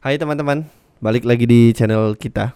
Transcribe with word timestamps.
Hai 0.00 0.20
teman-teman, 0.20 0.68
balik 1.02 1.26
lagi 1.26 1.48
di 1.48 1.74
channel 1.74 2.14
kita. 2.14 2.54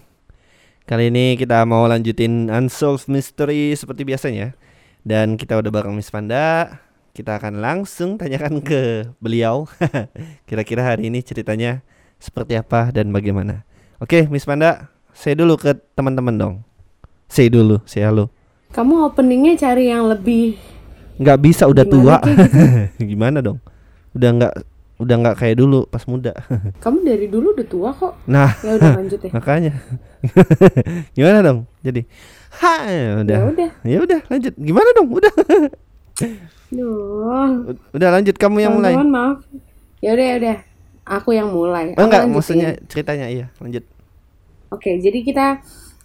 Kali 0.87 1.10
ini 1.10 1.35
kita 1.39 1.63
mau 1.66 1.86
lanjutin 1.86 2.51
Unsolved 2.51 3.06
Mystery 3.10 3.74
seperti 3.74 4.03
biasanya. 4.06 4.54
Dan 5.00 5.40
kita 5.40 5.56
udah 5.58 5.71
bareng 5.72 5.96
Miss 5.96 6.12
Panda. 6.12 6.79
Kita 7.11 7.40
akan 7.40 7.58
langsung 7.58 8.21
tanyakan 8.21 8.62
ke 8.62 9.11
beliau. 9.18 9.66
Kira-kira 10.48 10.84
hari 10.84 11.11
ini 11.11 11.24
ceritanya 11.24 11.82
seperti 12.21 12.54
apa 12.54 12.93
dan 12.95 13.11
bagaimana. 13.11 13.66
Oke, 13.98 14.29
Miss 14.30 14.46
Panda, 14.46 14.93
saya 15.11 15.34
dulu 15.34 15.59
ke 15.59 15.75
teman-teman 15.96 16.36
dong. 16.36 16.54
Saya 17.30 17.50
dulu, 17.50 17.82
saya 17.86 18.11
halo. 18.11 18.30
Kamu 18.70 19.11
openingnya 19.11 19.59
cari 19.59 19.91
yang 19.91 20.07
lebih 20.07 20.54
Nggak 21.20 21.38
bisa 21.43 21.66
udah 21.66 21.84
Gimana 21.84 21.93
tua. 21.93 22.16
gitu? 22.25 22.43
Gimana 23.11 23.38
dong? 23.43 23.59
Udah 24.16 24.30
nggak 24.32 24.54
udah 25.01 25.17
nggak 25.17 25.37
kayak 25.41 25.57
dulu 25.57 25.89
pas 25.89 26.05
muda. 26.05 26.37
Kamu 26.85 27.00
dari 27.00 27.27
dulu 27.27 27.57
udah 27.57 27.67
tua 27.67 27.91
kok. 27.91 28.21
Nah, 28.29 28.53
Ya 28.61 28.77
udah 28.77 28.91
lanjut 29.00 29.21
ya. 29.27 29.31
makanya. 29.32 29.72
Gimana 31.17 31.39
dong? 31.41 31.58
Jadi, 31.81 32.05
ha, 32.61 32.73
udah. 33.25 33.39
Ya 33.41 33.45
udah. 33.49 33.71
Ya 33.83 33.99
udah, 33.99 34.21
lanjut. 34.29 34.53
Gimana 34.55 34.89
dong? 34.93 35.09
Udah. 35.09 35.33
Duh. 36.71 37.75
Udah 37.91 38.09
lanjut 38.13 38.37
kamu 38.37 38.57
yang 38.61 38.73
mulai. 38.77 38.93
Teman-teman 38.95 39.11
maaf. 39.11 39.39
Ya 40.01 40.11
udah 40.13 40.27
ya 40.27 40.35
udah. 40.39 40.57
Aku 41.11 41.35
yang 41.35 41.51
mulai. 41.51 41.97
Oh 41.99 42.07
enggak, 42.07 42.29
maksudnya 42.29 42.79
ceritanya 42.87 43.27
iya, 43.27 43.47
lanjut. 43.59 43.83
Oke, 44.71 45.03
jadi 45.03 45.19
kita 45.25 45.47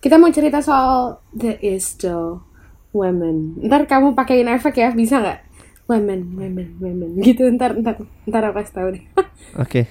kita 0.01 0.17
mau 0.17 0.33
cerita 0.33 0.57
soal 0.57 1.21
The 1.29 1.61
Is 1.61 1.93
Still 1.93 2.41
Women. 2.89 3.61
Ntar 3.61 3.85
kamu 3.85 4.17
pakein 4.17 4.49
efek 4.49 4.79
ya, 4.79 4.89
bisa 4.89 5.21
nggak? 5.21 5.39
Women, 5.85 6.33
women, 6.33 6.67
women. 6.81 7.09
Gitu 7.27 7.45
ntar 7.53 7.77
ntar 7.77 8.01
ntar 8.25 8.41
aku 8.49 8.55
kasih 8.61 8.73
tahu 8.73 8.87
deh. 8.97 9.03
Oke. 9.63 9.85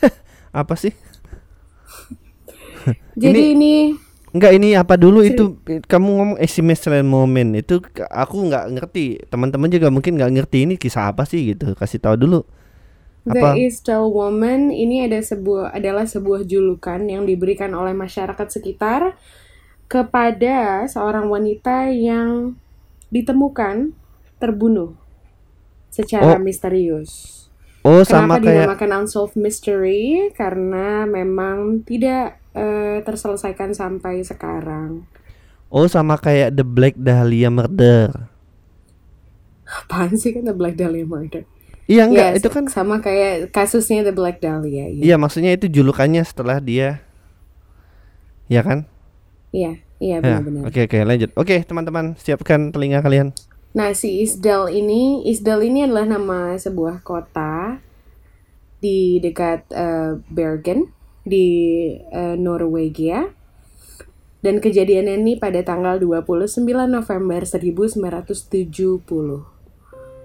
Apa 0.60 0.76
sih? 0.76 0.92
jadi 3.18 3.52
ini, 3.52 3.92
Enggak 4.32 4.52
ini 4.60 4.76
apa 4.76 5.00
dulu? 5.00 5.24
Itu 5.24 5.60
kamu 5.64 6.08
ngomong 6.08 6.38
estimation 6.40 7.00
moment 7.04 7.56
itu 7.56 7.80
aku 8.12 8.48
nggak 8.48 8.64
ngerti. 8.76 9.24
Teman-teman 9.28 9.72
juga 9.72 9.88
mungkin 9.88 10.20
nggak 10.20 10.32
ngerti 10.36 10.68
ini 10.68 10.74
kisah 10.76 11.08
apa 11.12 11.24
sih 11.24 11.56
gitu. 11.56 11.72
Kasih 11.72 12.00
tahu 12.00 12.16
dulu. 12.16 12.40
The 13.24 13.40
apa 13.40 13.48
Is 13.56 13.80
Still 13.80 14.12
Woman. 14.12 14.68
Ini 14.68 15.08
ada 15.08 15.20
sebuah 15.24 15.72
adalah 15.72 16.04
sebuah 16.04 16.44
julukan 16.44 17.00
yang 17.08 17.24
diberikan 17.24 17.72
oleh 17.72 17.96
masyarakat 17.96 18.48
sekitar 18.52 19.16
kepada 19.88 20.84
seorang 20.84 21.32
wanita 21.32 21.88
yang 21.88 22.52
ditemukan 23.08 23.96
terbunuh 24.36 25.07
secara 25.98 26.32
Oh. 26.32 26.38
misterius. 26.38 27.34
oh 27.80 28.02
sama 28.02 28.36
Kenapa 28.36 28.44
kayak 28.44 28.54
dinamakan 28.78 28.90
unsolved 29.00 29.34
mystery? 29.34 30.30
Karena 30.32 31.02
memang 31.04 31.82
tidak 31.82 32.38
eh, 32.52 33.02
terselesaikan 33.02 33.70
sampai 33.72 34.22
sekarang. 34.22 35.02
oh 35.68 35.84
sama 35.84 36.16
kayak 36.16 36.54
the 36.54 36.62
black 36.62 36.94
dahlia 36.94 37.48
murder 37.48 38.30
Apaan 39.68 40.16
sih 40.16 40.32
kan 40.32 40.40
The 40.42 40.56
Black 40.56 40.74
Dahlia 40.74 41.04
Murder? 41.04 41.44
iya 41.84 42.04
enggak 42.04 42.28
Ya, 42.30 42.36
itu 42.36 42.48
kan 42.48 42.64
sama 42.66 42.98
kayak 42.98 43.48
kasusnya 43.48 44.00
The 44.00 44.12
Black 44.12 44.40
Dahlia. 44.40 44.88
Iya, 44.88 45.04
iya 45.04 45.16
maksudnya 45.16 45.52
itu 45.52 45.68
julukannya 45.68 46.20
setelah 46.22 46.56
dia 46.56 47.04
ya 48.46 48.60
kan 48.60 48.88
iya, 49.50 49.76
iya 49.98 50.16
Ya, 50.16 50.40
benar-benar. 50.40 50.62
oke 50.64 50.80
oke 50.84 50.98
lanjut 51.04 51.30
oke 51.34 51.56
teman-teman 51.62 52.16
siapkan 52.16 52.72
telinga 52.72 53.00
kalian 53.00 53.36
Nah, 53.76 53.92
si 53.92 54.24
Isdal 54.24 54.72
ini, 54.72 55.28
Isdal 55.28 55.68
ini 55.68 55.84
adalah 55.84 56.08
nama 56.08 56.56
sebuah 56.56 57.04
kota 57.04 57.84
di 58.80 59.20
dekat 59.20 59.68
eh, 59.74 60.16
Bergen 60.32 60.88
di 61.28 61.46
eh, 62.08 62.36
Norwegia. 62.38 63.36
Dan 64.38 64.62
kejadiannya 64.62 65.18
ini 65.18 65.34
pada 65.34 65.66
tanggal 65.66 65.98
29 65.98 66.62
November 66.86 67.42
1970. 67.42 68.70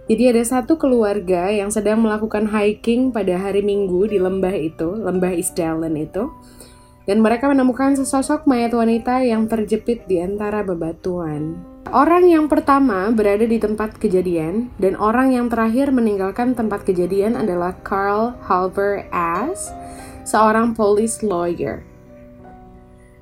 Jadi 0.03 0.23
ada 0.29 0.43
satu 0.45 0.77
keluarga 0.77 1.49
yang 1.49 1.73
sedang 1.73 2.05
melakukan 2.05 2.45
hiking 2.45 3.09
pada 3.09 3.41
hari 3.41 3.65
Minggu 3.65 4.05
di 4.05 4.21
lembah 4.21 4.53
itu, 4.53 5.01
lembah 5.01 5.33
Isdalen 5.33 5.97
itu. 5.97 6.29
Dan 7.09 7.25
mereka 7.25 7.49
menemukan 7.49 7.97
sesosok 7.97 8.45
mayat 8.47 8.71
wanita 8.71 9.25
yang 9.25 9.49
terjepit 9.49 10.07
di 10.07 10.21
antara 10.21 10.61
bebatuan. 10.63 11.72
Orang 11.91 12.31
yang 12.31 12.47
pertama 12.47 13.11
berada 13.11 13.43
di 13.43 13.59
tempat 13.59 13.99
kejadian 13.99 14.71
dan 14.79 14.95
orang 14.95 15.35
yang 15.35 15.51
terakhir 15.51 15.91
meninggalkan 15.91 16.55
tempat 16.55 16.87
kejadian 16.87 17.35
adalah 17.35 17.75
Carl 17.83 18.39
Halver 18.47 19.03
Ass, 19.11 19.75
seorang 20.23 20.71
police 20.71 21.19
lawyer. 21.19 21.83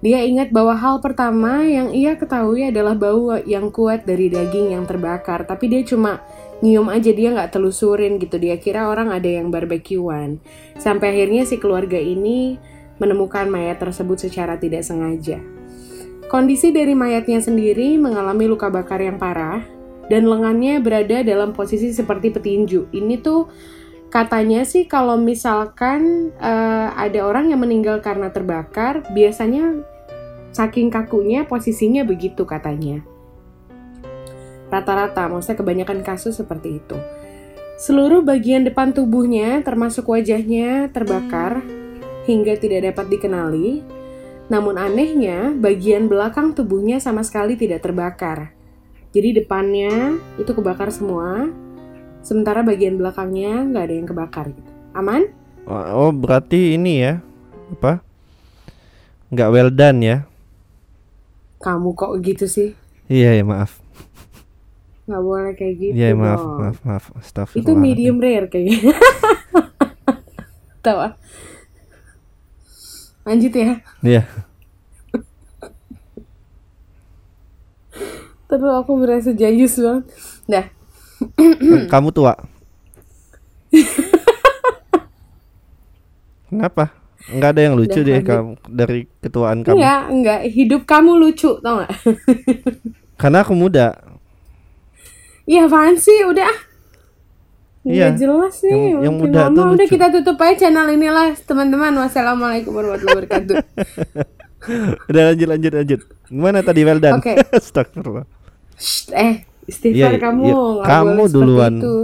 Dia 0.02 0.26
ingat 0.26 0.50
bahwa 0.50 0.74
hal 0.74 0.98
pertama 0.98 1.62
yang 1.62 1.94
ia 1.94 2.18
ketahui 2.18 2.70
adalah 2.70 2.98
bau 2.98 3.38
yang 3.46 3.70
kuat 3.70 4.06
dari 4.06 4.34
daging 4.34 4.74
yang 4.74 4.86
terbakar, 4.90 5.46
tapi 5.46 5.70
dia 5.70 5.86
cuma 5.86 6.26
nyium 6.66 6.90
aja 6.90 7.14
dia 7.14 7.30
nggak 7.30 7.54
telusurin 7.54 8.18
gitu. 8.18 8.42
Dia 8.42 8.58
kira 8.58 8.90
orang 8.90 9.14
ada 9.14 9.30
yang 9.30 9.54
barbekyuan. 9.54 10.42
Sampai 10.78 11.14
akhirnya 11.14 11.46
si 11.46 11.62
keluarga 11.62 12.02
ini 12.02 12.58
menemukan 12.98 13.46
mayat 13.46 13.78
tersebut 13.78 14.26
secara 14.26 14.58
tidak 14.58 14.82
sengaja. 14.82 15.61
Kondisi 16.30 16.70
dari 16.70 16.94
mayatnya 16.94 17.42
sendiri 17.42 17.98
mengalami 17.98 18.46
luka 18.46 18.70
bakar 18.70 19.02
yang 19.02 19.18
parah 19.18 19.64
dan 20.12 20.28
lengannya 20.28 20.84
berada 20.84 21.24
dalam 21.24 21.56
posisi 21.56 21.96
seperti 21.96 22.36
petinju. 22.36 22.92
Ini 22.92 23.16
tuh 23.24 23.48
katanya 24.12 24.68
sih 24.68 24.86
kalau 24.92 25.16
misalkan 25.16 26.30
eh, 26.36 26.90
ada 26.92 27.24
orang 27.24 27.50
yang 27.50 27.64
meninggal 27.64 28.04
karena 28.04 28.28
terbakar, 28.28 29.08
biasanya 29.16 29.82
saking 30.52 30.92
kakunya 30.92 31.48
posisinya 31.48 32.04
begitu 32.04 32.44
katanya. 32.44 33.00
Rata-rata, 34.72 35.28
maksudnya 35.28 35.60
kebanyakan 35.60 36.00
kasus 36.04 36.40
seperti 36.40 36.80
itu. 36.80 36.96
Seluruh 37.76 38.24
bagian 38.24 38.64
depan 38.64 38.96
tubuhnya, 38.96 39.60
termasuk 39.66 40.08
wajahnya, 40.08 40.88
terbakar 40.94 41.60
hingga 42.30 42.56
tidak 42.56 42.94
dapat 42.94 43.12
dikenali. 43.12 43.84
Namun 44.52 44.76
anehnya, 44.76 45.56
bagian 45.56 46.12
belakang 46.12 46.52
tubuhnya 46.52 47.00
sama 47.00 47.24
sekali 47.24 47.56
tidak 47.56 47.88
terbakar. 47.88 48.52
Jadi 49.16 49.40
depannya 49.40 50.20
itu 50.36 50.52
kebakar 50.52 50.92
semua, 50.92 51.48
sementara 52.20 52.60
bagian 52.60 53.00
belakangnya 53.00 53.64
nggak 53.72 53.84
ada 53.88 53.96
yang 53.96 54.08
kebakar 54.08 54.46
gitu. 54.52 54.72
Aman? 54.92 55.32
oh, 55.64 56.08
oh, 56.08 56.12
berarti 56.12 56.76
ini 56.76 57.00
ya 57.00 57.14
apa 57.72 58.04
nggak 59.32 59.50
well 59.56 59.72
done 59.72 60.00
ya 60.04 60.18
Kamu 61.62 61.94
kok 61.94 62.20
gitu 62.20 62.50
sih? 62.50 62.74
iya 63.08 63.38
ya 63.38 63.44
maaf 63.46 63.80
Nggak 65.08 65.22
boleh 65.24 65.52
kayak 65.56 65.76
gitu 65.80 65.94
iya 65.96 66.12
maaf 66.12 66.42
dong. 66.42 66.58
maaf 66.60 66.78
maaf 66.84 67.06
Astagfirullah. 67.16 67.64
Itu 67.64 67.72
medium 67.78 68.18
rare 68.20 68.48
kayaknya. 68.48 68.92
Tahu 70.86 70.98
ah. 71.00 71.14
Lanjut 73.22 73.54
ya. 73.54 73.78
iya 74.02 74.24
Terus 78.46 78.68
aku 78.68 78.92
merasa 79.00 79.32
jayus 79.32 79.80
banget. 79.80 80.06
Dah. 80.50 80.66
kamu 81.88 82.10
tua 82.10 82.34
kenapa 86.50 86.90
nggak 87.30 87.50
ada 87.54 87.62
yang 87.62 87.78
lucu 87.78 88.02
deh 88.02 88.26
kamu 88.26 88.58
dari 88.66 89.06
ketuaan 89.22 89.62
kamu 89.62 89.78
Enggak, 89.78 90.02
enggak. 90.10 90.40
Hidup 90.50 90.82
kamu 90.90 91.12
lucu, 91.22 91.62
tau 91.62 91.78
nggak? 91.78 91.92
karena 93.22 93.46
aku 93.46 93.54
muda 93.54 93.94
Iya 95.46 95.70
apaan 95.70 95.94
sih? 95.98 96.26
Udah 96.26 96.50
ah. 96.50 96.58
Iya. 97.82 98.14
Nggak 98.14 98.20
jelas 98.20 98.56
nih. 98.62 98.72
Yang- 98.72 99.02
yang 99.02 99.16
muda 99.16 99.42
tuh 99.50 99.66
Udah 99.74 99.88
kita 99.88 100.08
tutup 100.12 100.38
aja 100.38 100.54
channel 100.56 100.88
inilah 100.88 101.34
teman-teman. 101.36 101.92
Wassalamualaikum 101.98 102.72
warahmatullahi 102.72 103.26
wabarakatuh. 103.26 103.58
udah 105.10 105.24
lanjut 105.28 105.48
lanjut 105.50 105.72
lanjut 105.74 106.00
gimana 106.30 106.62
tadi 106.62 106.86
well 106.86 107.02
done 107.02 107.18
Oke. 107.18 107.34
Astagfirullah 107.58 108.30
Shh, 108.78 109.10
eh, 109.10 109.42
istighfar 109.66 110.14
Iya, 110.14 110.22
kamu. 110.22 110.46
nggak 110.46 110.86
Kamu 110.86 111.24
duluan. 111.28 111.74
itu. 111.78 111.98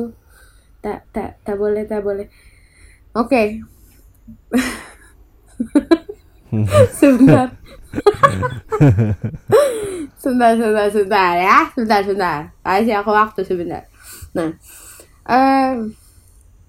Tak, 0.77 1.05
tak, 1.11 1.37
tak 1.41 1.53
boleh, 1.53 1.85
tak 1.85 2.01
boleh. 2.01 2.25
Oke. 3.13 3.61
sebentar. 6.93 7.49
sebentar, 10.17 10.51
sebentar, 10.53 10.87
sebentar 10.89 11.31
ya. 11.35 11.57
Sebentar, 11.73 11.99
sebentar. 12.01 12.39
Kasih 12.63 12.95
aku 12.95 13.11
waktu 13.11 13.41
sebentar. 13.43 13.83
Nah, 14.33 14.53
eh, 15.27 15.91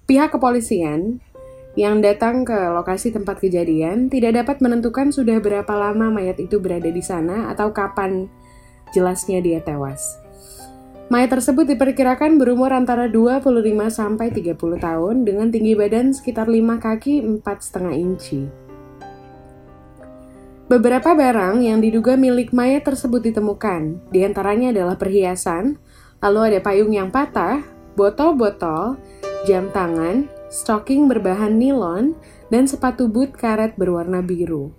pihak 0.05 0.35
kepolisian 0.35 1.23
yang 1.79 2.03
datang 2.03 2.43
ke 2.43 2.55
lokasi 2.75 3.13
tempat 3.13 3.39
kejadian 3.39 4.11
tidak 4.11 4.43
dapat 4.43 4.59
menentukan 4.59 5.15
sudah 5.15 5.39
berapa 5.39 5.69
lama 5.69 6.11
mayat 6.11 6.35
itu 6.41 6.59
berada 6.59 6.91
di 6.91 6.99
sana 6.99 7.47
atau 7.53 7.71
kapan 7.71 8.27
jelasnya 8.91 9.39
dia 9.39 9.63
tewas. 9.63 10.19
Mayat 11.09 11.33
tersebut 11.33 11.65
diperkirakan 11.65 12.37
berumur 12.37 12.69
antara 12.69 13.09
25 13.09 13.49
sampai 13.89 14.29
30 14.29 14.53
tahun 14.77 15.15
dengan 15.25 15.49
tinggi 15.49 15.73
badan 15.73 16.13
sekitar 16.13 16.45
5 16.45 16.77
kaki 16.77 17.41
4,5 17.41 17.89
inci. 17.97 18.45
Beberapa 20.69 21.17
barang 21.17 21.65
yang 21.65 21.81
diduga 21.81 22.13
milik 22.13 22.53
mayat 22.53 22.85
tersebut 22.85 23.25
ditemukan. 23.25 24.13
Di 24.13 24.21
antaranya 24.21 24.69
adalah 24.69 25.01
perhiasan, 25.01 25.81
lalu 26.21 26.39
ada 26.53 26.59
payung 26.61 26.93
yang 26.93 27.09
patah, 27.09 27.65
botol-botol, 27.99 28.95
jam 29.43 29.67
tangan, 29.75 30.31
stocking 30.47 31.11
berbahan 31.11 31.59
nilon, 31.59 32.15
dan 32.47 32.63
sepatu 32.63 33.11
boot 33.11 33.35
karet 33.35 33.75
berwarna 33.75 34.23
biru. 34.23 34.71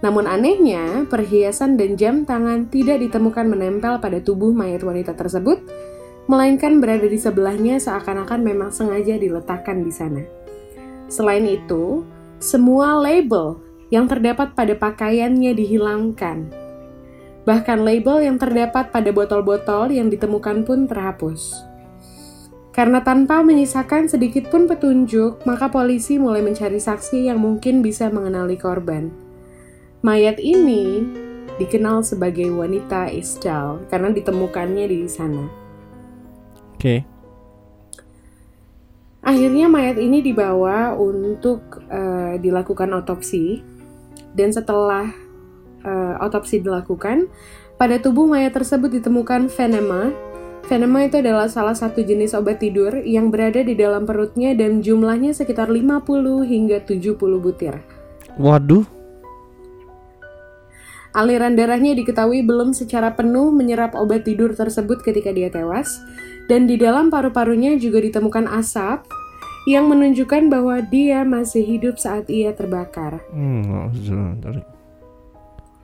Namun 0.00 0.24
anehnya, 0.24 1.04
perhiasan 1.08 1.76
dan 1.76 2.00
jam 2.00 2.24
tangan 2.24 2.68
tidak 2.72 3.00
ditemukan 3.00 3.48
menempel 3.48 4.00
pada 4.00 4.20
tubuh 4.20 4.52
mayat 4.52 4.84
wanita 4.84 5.12
tersebut, 5.12 5.60
melainkan 6.28 6.80
berada 6.82 7.06
di 7.08 7.16
sebelahnya 7.16 7.80
seakan-akan 7.80 8.40
memang 8.40 8.70
sengaja 8.72 9.16
diletakkan 9.16 9.80
di 9.84 9.92
sana. 9.92 10.22
Selain 11.06 11.46
itu, 11.46 12.02
semua 12.42 12.98
label 12.98 13.62
yang 13.88 14.10
terdapat 14.10 14.52
pada 14.52 14.74
pakaiannya 14.74 15.54
dihilangkan. 15.54 16.50
Bahkan 17.46 17.78
label 17.86 18.26
yang 18.26 18.36
terdapat 18.42 18.90
pada 18.90 19.14
botol-botol 19.14 19.94
yang 19.94 20.10
ditemukan 20.10 20.66
pun 20.66 20.90
terhapus. 20.90 21.65
Karena 22.76 23.00
tanpa 23.00 23.40
menyisakan 23.40 24.04
sedikit 24.04 24.52
pun 24.52 24.68
petunjuk, 24.68 25.48
maka 25.48 25.72
polisi 25.72 26.20
mulai 26.20 26.44
mencari 26.44 26.76
saksi 26.76 27.32
yang 27.32 27.40
mungkin 27.40 27.80
bisa 27.80 28.12
mengenali 28.12 28.60
korban. 28.60 29.08
Mayat 30.04 30.36
ini 30.36 31.00
dikenal 31.56 32.04
sebagai 32.04 32.52
wanita 32.52 33.08
Isdal 33.08 33.88
karena 33.88 34.12
ditemukannya 34.12 34.84
di 34.92 35.08
sana. 35.08 35.48
Oke. 36.76 36.76
Okay. 36.76 37.00
Akhirnya 39.24 39.72
mayat 39.72 39.96
ini 39.96 40.20
dibawa 40.20 40.94
untuk 40.94 41.80
uh, 41.88 42.36
dilakukan 42.36 42.92
otopsi 42.92 43.64
dan 44.36 44.52
setelah 44.52 45.10
uh, 45.80 46.14
otopsi 46.22 46.60
dilakukan, 46.60 47.26
pada 47.80 47.96
tubuh 47.98 48.28
mayat 48.28 48.52
tersebut 48.52 49.00
ditemukan 49.00 49.48
venema 49.48 50.12
Venema 50.66 51.06
itu 51.06 51.22
adalah 51.22 51.46
salah 51.46 51.78
satu 51.78 52.02
jenis 52.02 52.34
obat 52.34 52.58
tidur 52.58 52.90
yang 53.06 53.30
berada 53.30 53.62
di 53.62 53.78
dalam 53.78 54.02
perutnya 54.02 54.50
dan 54.50 54.82
jumlahnya 54.82 55.30
sekitar 55.30 55.70
50 55.70 56.02
hingga 56.42 56.82
70 56.82 57.14
butir. 57.38 57.78
Waduh. 58.34 58.82
Aliran 61.14 61.54
darahnya 61.54 61.94
diketahui 61.94 62.42
belum 62.42 62.74
secara 62.74 63.14
penuh 63.14 63.54
menyerap 63.54 63.94
obat 63.94 64.26
tidur 64.26 64.58
tersebut 64.58 65.06
ketika 65.06 65.30
dia 65.30 65.54
tewas, 65.54 66.02
dan 66.50 66.66
di 66.66 66.74
dalam 66.74 67.14
paru-parunya 67.14 67.78
juga 67.78 68.02
ditemukan 68.02 68.50
asap 68.58 69.06
yang 69.70 69.86
menunjukkan 69.86 70.50
bahwa 70.50 70.82
dia 70.82 71.22
masih 71.22 71.62
hidup 71.62 71.94
saat 71.96 72.26
ia 72.26 72.50
terbakar. 72.50 73.22
Hmm, 73.30 73.94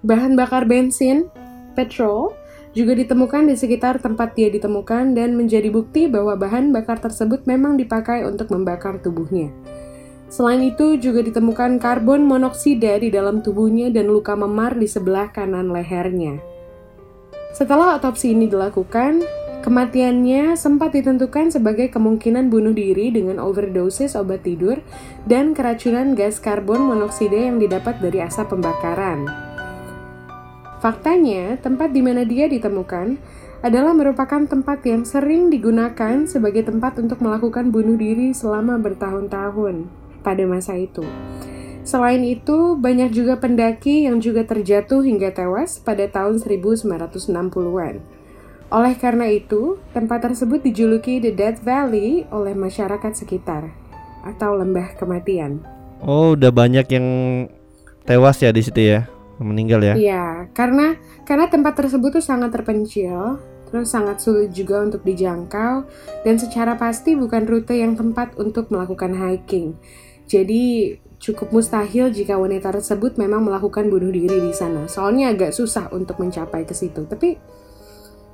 Bahan 0.02 0.34
bakar 0.34 0.66
bensin, 0.66 1.30
petrol, 1.78 2.34
juga 2.72 2.96
ditemukan 2.96 3.52
di 3.52 3.54
sekitar 3.56 4.00
tempat 4.00 4.32
dia 4.32 4.48
ditemukan 4.48 5.12
dan 5.12 5.36
menjadi 5.36 5.68
bukti 5.68 6.08
bahwa 6.08 6.36
bahan 6.40 6.72
bakar 6.72 7.00
tersebut 7.00 7.44
memang 7.44 7.76
dipakai 7.76 8.24
untuk 8.24 8.48
membakar 8.48 8.96
tubuhnya. 9.00 9.52
Selain 10.32 10.64
itu, 10.64 10.96
juga 10.96 11.20
ditemukan 11.20 11.76
karbon 11.76 12.24
monoksida 12.24 12.96
di 12.96 13.12
dalam 13.12 13.44
tubuhnya 13.44 13.92
dan 13.92 14.08
luka 14.08 14.32
memar 14.32 14.80
di 14.80 14.88
sebelah 14.88 15.28
kanan 15.28 15.68
lehernya. 15.68 16.40
Setelah 17.52 18.00
otopsi 18.00 18.32
ini 18.32 18.48
dilakukan, 18.48 19.20
kematiannya 19.60 20.56
sempat 20.56 20.96
ditentukan 20.96 21.52
sebagai 21.52 21.92
kemungkinan 21.92 22.48
bunuh 22.48 22.72
diri 22.72 23.12
dengan 23.12 23.44
overdosis 23.44 24.16
obat 24.16 24.48
tidur 24.48 24.80
dan 25.28 25.52
keracunan 25.52 26.16
gas 26.16 26.40
karbon 26.40 26.80
monoksida 26.80 27.36
yang 27.36 27.60
didapat 27.60 28.00
dari 28.00 28.24
asap 28.24 28.56
pembakaran. 28.56 29.51
Faktanya, 30.82 31.62
tempat 31.62 31.94
di 31.94 32.02
mana 32.02 32.26
dia 32.26 32.50
ditemukan 32.50 33.14
adalah 33.62 33.94
merupakan 33.94 34.42
tempat 34.42 34.82
yang 34.82 35.06
sering 35.06 35.46
digunakan 35.46 36.26
sebagai 36.26 36.66
tempat 36.66 36.98
untuk 36.98 37.22
melakukan 37.22 37.70
bunuh 37.70 37.94
diri 37.94 38.34
selama 38.34 38.82
bertahun-tahun 38.82 39.86
pada 40.26 40.42
masa 40.42 40.74
itu. 40.74 41.06
Selain 41.86 42.18
itu, 42.26 42.74
banyak 42.74 43.14
juga 43.14 43.38
pendaki 43.38 44.10
yang 44.10 44.18
juga 44.18 44.42
terjatuh 44.42 45.06
hingga 45.06 45.30
tewas 45.30 45.78
pada 45.78 46.10
tahun 46.10 46.42
1960-an. 46.42 48.02
Oleh 48.74 48.94
karena 48.98 49.30
itu, 49.30 49.78
tempat 49.94 50.26
tersebut 50.26 50.66
dijuluki 50.66 51.22
The 51.22 51.30
Death 51.30 51.62
Valley 51.62 52.26
oleh 52.34 52.58
masyarakat 52.58 53.14
sekitar 53.14 53.70
atau 54.26 54.58
lembah 54.58 54.98
kematian. 54.98 55.62
Oh, 56.02 56.34
udah 56.34 56.50
banyak 56.50 56.90
yang 56.90 57.06
tewas 58.02 58.42
ya 58.42 58.50
di 58.50 58.66
situ 58.66 58.82
ya? 58.82 59.21
Meninggal 59.44 59.80
ya? 59.82 59.94
Iya, 59.94 60.26
karena 60.56 60.96
karena 61.26 61.46
tempat 61.50 61.78
tersebut 61.78 62.18
tuh 62.18 62.24
sangat 62.24 62.50
terpencil, 62.54 63.42
terus 63.72 63.88
sangat 63.88 64.20
sulit 64.20 64.52
juga 64.52 64.84
untuk 64.84 65.00
dijangkau 65.00 65.88
dan 66.22 66.34
secara 66.36 66.76
pasti 66.76 67.16
bukan 67.16 67.48
rute 67.48 67.78
yang 67.78 67.96
tempat 67.96 68.36
untuk 68.36 68.68
melakukan 68.68 69.16
hiking. 69.16 69.74
Jadi 70.28 70.96
cukup 71.22 71.54
mustahil 71.54 72.10
jika 72.10 72.34
wanita 72.34 72.74
tersebut 72.74 73.14
memang 73.14 73.46
melakukan 73.46 73.86
bunuh 73.86 74.10
diri 74.10 74.42
di 74.42 74.52
sana. 74.52 74.90
Soalnya 74.90 75.30
agak 75.30 75.54
susah 75.54 75.88
untuk 75.94 76.18
mencapai 76.18 76.66
ke 76.66 76.74
situ. 76.74 77.06
Tapi 77.06 77.38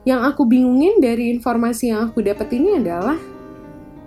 yang 0.08 0.25
aku 0.25 0.49
bingungin 0.49 0.99
dari 1.05 1.28
informasi 1.37 1.93
yang 1.93 2.08
aku 2.08 2.25
dapat 2.25 2.49
ini 2.56 2.81
adalah 2.81 3.20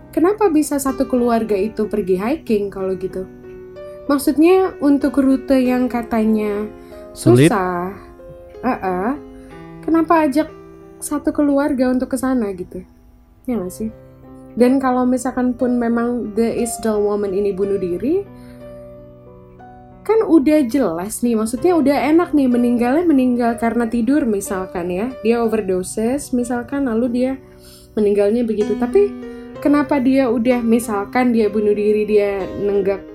kenapa 0.09 0.49
bisa 0.49 0.81
satu 0.81 1.05
keluarga 1.05 1.53
itu 1.53 1.85
pergi 1.85 2.17
hiking 2.17 2.73
kalau 2.73 2.97
gitu? 2.97 3.29
Maksudnya 4.09 4.75
untuk 4.81 5.21
rute 5.21 5.61
yang 5.61 5.85
katanya 5.85 6.65
Sulit. 7.11 7.51
susah. 7.51 7.91
Uh 8.61 8.71
-uh. 8.71 9.09
Kenapa 9.81 10.29
ajak 10.29 10.47
satu 11.01 11.33
keluarga 11.33 11.89
untuk 11.89 12.13
ke 12.13 12.17
sana 12.17 12.53
gitu? 12.53 12.85
Ya 13.49 13.57
gak 13.57 13.73
sih? 13.73 13.89
Dan 14.53 14.77
kalau 14.77 15.07
misalkan 15.07 15.55
pun 15.55 15.79
memang 15.79 16.35
the 16.35 16.45
Isdal 16.61 17.01
woman 17.01 17.31
ini 17.31 17.55
bunuh 17.55 17.79
diri, 17.79 18.21
kan 20.03 20.27
udah 20.27 20.67
jelas 20.67 21.23
nih, 21.23 21.39
maksudnya 21.39 21.73
udah 21.73 21.97
enak 22.11 22.35
nih 22.35 22.51
meninggalnya 22.51 23.05
meninggal 23.07 23.55
karena 23.55 23.87
tidur 23.87 24.27
misalkan 24.27 24.91
ya, 24.91 25.07
dia 25.23 25.39
overdoses 25.39 26.35
misalkan 26.35 26.85
lalu 26.85 27.07
dia 27.09 27.31
meninggalnya 27.95 28.43
begitu. 28.43 28.75
Tapi 28.75 29.09
kenapa 29.63 30.03
dia 30.03 30.27
udah 30.27 30.59
misalkan 30.59 31.31
dia 31.31 31.47
bunuh 31.47 31.71
diri 31.71 32.03
dia 32.03 32.43
nenggak 32.59 33.10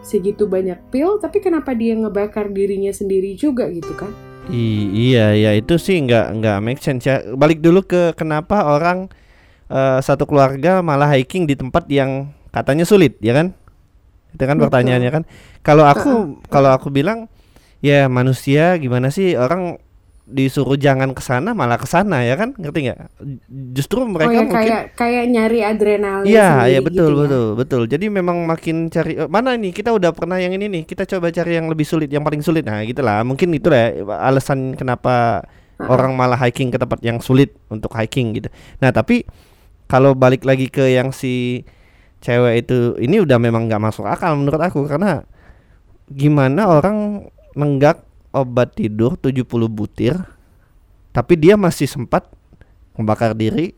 segitu 0.00 0.48
banyak 0.48 0.80
pil 0.88 1.20
tapi 1.20 1.44
kenapa 1.44 1.76
dia 1.76 1.92
ngebakar 1.96 2.48
dirinya 2.50 2.90
sendiri 2.90 3.36
juga 3.36 3.68
gitu 3.68 3.92
kan? 3.96 4.10
I 4.50 4.88
iya 4.90 5.36
ya 5.36 5.50
itu 5.54 5.76
sih 5.76 6.00
nggak 6.00 6.40
nggak 6.40 6.56
make 6.64 6.80
sense 6.82 7.06
ya. 7.06 7.22
Balik 7.36 7.60
dulu 7.60 7.84
ke 7.84 8.16
kenapa 8.16 8.66
orang 8.66 9.12
uh, 9.68 10.00
satu 10.00 10.24
keluarga 10.26 10.80
malah 10.80 11.12
hiking 11.12 11.44
di 11.46 11.54
tempat 11.54 11.86
yang 11.92 12.32
katanya 12.50 12.88
sulit 12.88 13.20
ya 13.20 13.36
kan? 13.36 13.52
Itu 14.32 14.42
kan 14.46 14.56
Betul. 14.58 14.66
pertanyaannya 14.70 15.10
kan. 15.12 15.22
Kalau 15.62 15.84
aku 15.86 16.40
kalau 16.48 16.72
aku 16.72 16.88
bilang 16.88 17.28
ya 17.84 18.08
manusia 18.08 18.74
gimana 18.80 19.12
sih? 19.12 19.36
Orang 19.36 19.78
disuruh 20.30 20.78
jangan 20.78 21.10
ke 21.10 21.20
sana 21.20 21.52
malah 21.52 21.76
ke 21.76 21.84
sana 21.90 22.22
ya 22.22 22.38
kan? 22.38 22.54
Ngerti 22.54 22.86
nggak? 22.86 22.98
Justru 23.74 24.06
mereka 24.06 24.30
oh 24.30 24.34
ya, 24.34 24.40
mungkin 24.46 24.56
kayak 24.56 24.82
kayak 24.94 25.24
nyari 25.26 25.60
adrenalin 25.66 26.26
iya 26.30 26.70
iya 26.70 26.80
betul 26.80 27.12
gitu 27.12 27.20
betul 27.20 27.44
ya? 27.44 27.56
betul 27.58 27.82
jadi 27.90 28.06
memang 28.06 28.46
makin 28.46 28.86
cari 28.88 29.18
oh, 29.18 29.28
mana 29.28 29.58
nih 29.58 29.74
kita 29.74 29.90
udah 29.90 30.14
pernah 30.14 30.38
yang 30.38 30.54
ini 30.54 30.70
nih 30.70 30.82
kita 30.86 31.04
coba 31.04 31.34
cari 31.34 31.58
yang 31.58 31.66
lebih 31.66 31.84
sulit 31.84 32.08
yang 32.08 32.22
paling 32.22 32.40
sulit. 32.40 32.62
Nah 32.62 32.80
gitulah 32.86 33.26
mungkin 33.26 33.50
itu 33.52 33.66
lah 33.66 33.90
alasan 34.30 34.78
kenapa 34.78 35.42
uh-huh. 35.42 35.90
orang 35.90 36.14
malah 36.14 36.38
hiking 36.38 36.70
ke 36.70 36.78
tempat 36.78 37.02
yang 37.02 37.18
sulit 37.18 37.52
untuk 37.66 37.90
hiking 37.92 38.38
gitu. 38.38 38.48
Nah 38.78 38.94
tapi 38.94 39.26
kalau 39.90 40.14
balik 40.14 40.46
lagi 40.46 40.70
ke 40.70 40.94
yang 40.94 41.10
si 41.10 41.66
cewek 42.22 42.68
itu 42.68 42.94
ini 43.02 43.18
udah 43.18 43.42
memang 43.42 43.66
nggak 43.66 43.82
masuk 43.82 44.06
akal 44.06 44.38
menurut 44.38 44.62
aku. 44.62 44.86
Karena 44.86 45.26
gimana 46.10 46.70
orang 46.70 47.26
nenggak 47.54 48.09
obat 48.30 48.78
tidur 48.78 49.18
70 49.18 49.46
butir 49.70 50.16
tapi 51.10 51.34
dia 51.34 51.58
masih 51.58 51.90
sempat 51.90 52.30
membakar 52.94 53.34
diri 53.34 53.74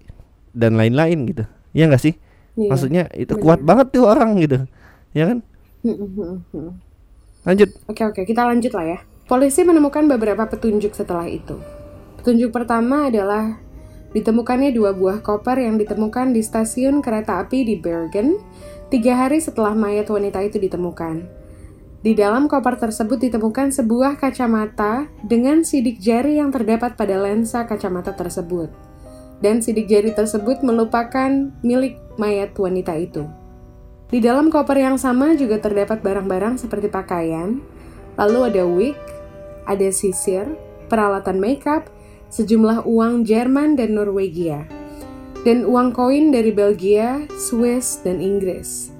dan 0.52 0.76
lain-lain 0.76 1.18
gitu. 1.28 1.44
Ya 1.72 1.88
enggak 1.88 2.04
sih? 2.04 2.14
Iya, 2.56 2.68
Maksudnya 2.68 3.02
itu 3.16 3.32
bener. 3.32 3.44
kuat 3.44 3.60
banget 3.64 3.86
tuh 3.96 4.04
orang 4.04 4.36
gitu. 4.36 4.68
Ya 5.16 5.32
kan? 5.32 5.38
Lanjut. 7.42 7.68
Oke 7.88 8.02
oke, 8.04 8.20
kita 8.28 8.44
lanjut 8.44 8.72
lah 8.76 8.86
ya. 8.86 8.98
Polisi 9.24 9.64
menemukan 9.64 10.04
beberapa 10.04 10.44
petunjuk 10.44 10.92
setelah 10.92 11.24
itu. 11.24 11.56
Petunjuk 12.20 12.52
pertama 12.52 13.08
adalah 13.08 13.56
ditemukannya 14.12 14.76
dua 14.76 14.92
buah 14.92 15.24
koper 15.24 15.64
yang 15.64 15.80
ditemukan 15.80 16.36
di 16.36 16.44
stasiun 16.44 17.00
kereta 17.00 17.40
api 17.40 17.64
di 17.64 17.80
Bergen 17.80 18.36
tiga 18.92 19.16
hari 19.16 19.40
setelah 19.40 19.72
mayat 19.72 20.12
wanita 20.12 20.44
itu 20.44 20.60
ditemukan. 20.60 21.24
Di 22.02 22.18
dalam 22.18 22.50
koper 22.50 22.82
tersebut 22.82 23.22
ditemukan 23.22 23.70
sebuah 23.70 24.18
kacamata 24.18 25.06
dengan 25.22 25.62
sidik 25.62 26.02
jari 26.02 26.42
yang 26.42 26.50
terdapat 26.50 26.98
pada 26.98 27.14
lensa 27.14 27.62
kacamata 27.62 28.10
tersebut. 28.10 28.74
Dan 29.38 29.62
sidik 29.62 29.86
jari 29.86 30.10
tersebut 30.10 30.66
melupakan 30.66 31.30
milik 31.62 32.02
mayat 32.18 32.58
wanita 32.58 32.98
itu. 32.98 33.22
Di 34.10 34.18
dalam 34.18 34.50
koper 34.50 34.82
yang 34.82 34.98
sama 34.98 35.38
juga 35.38 35.62
terdapat 35.62 36.02
barang-barang 36.02 36.58
seperti 36.58 36.90
pakaian, 36.90 37.62
lalu 38.18 38.50
ada 38.50 38.66
wig, 38.66 38.98
ada 39.70 39.86
sisir, 39.94 40.58
peralatan 40.90 41.38
makeup, 41.38 41.86
sejumlah 42.34 42.82
uang 42.82 43.22
Jerman 43.22 43.78
dan 43.78 43.94
Norwegia, 43.94 44.66
dan 45.46 45.62
uang 45.70 45.94
koin 45.94 46.34
dari 46.34 46.50
Belgia, 46.50 47.30
Swiss, 47.38 48.02
dan 48.02 48.18
Inggris. 48.18 48.90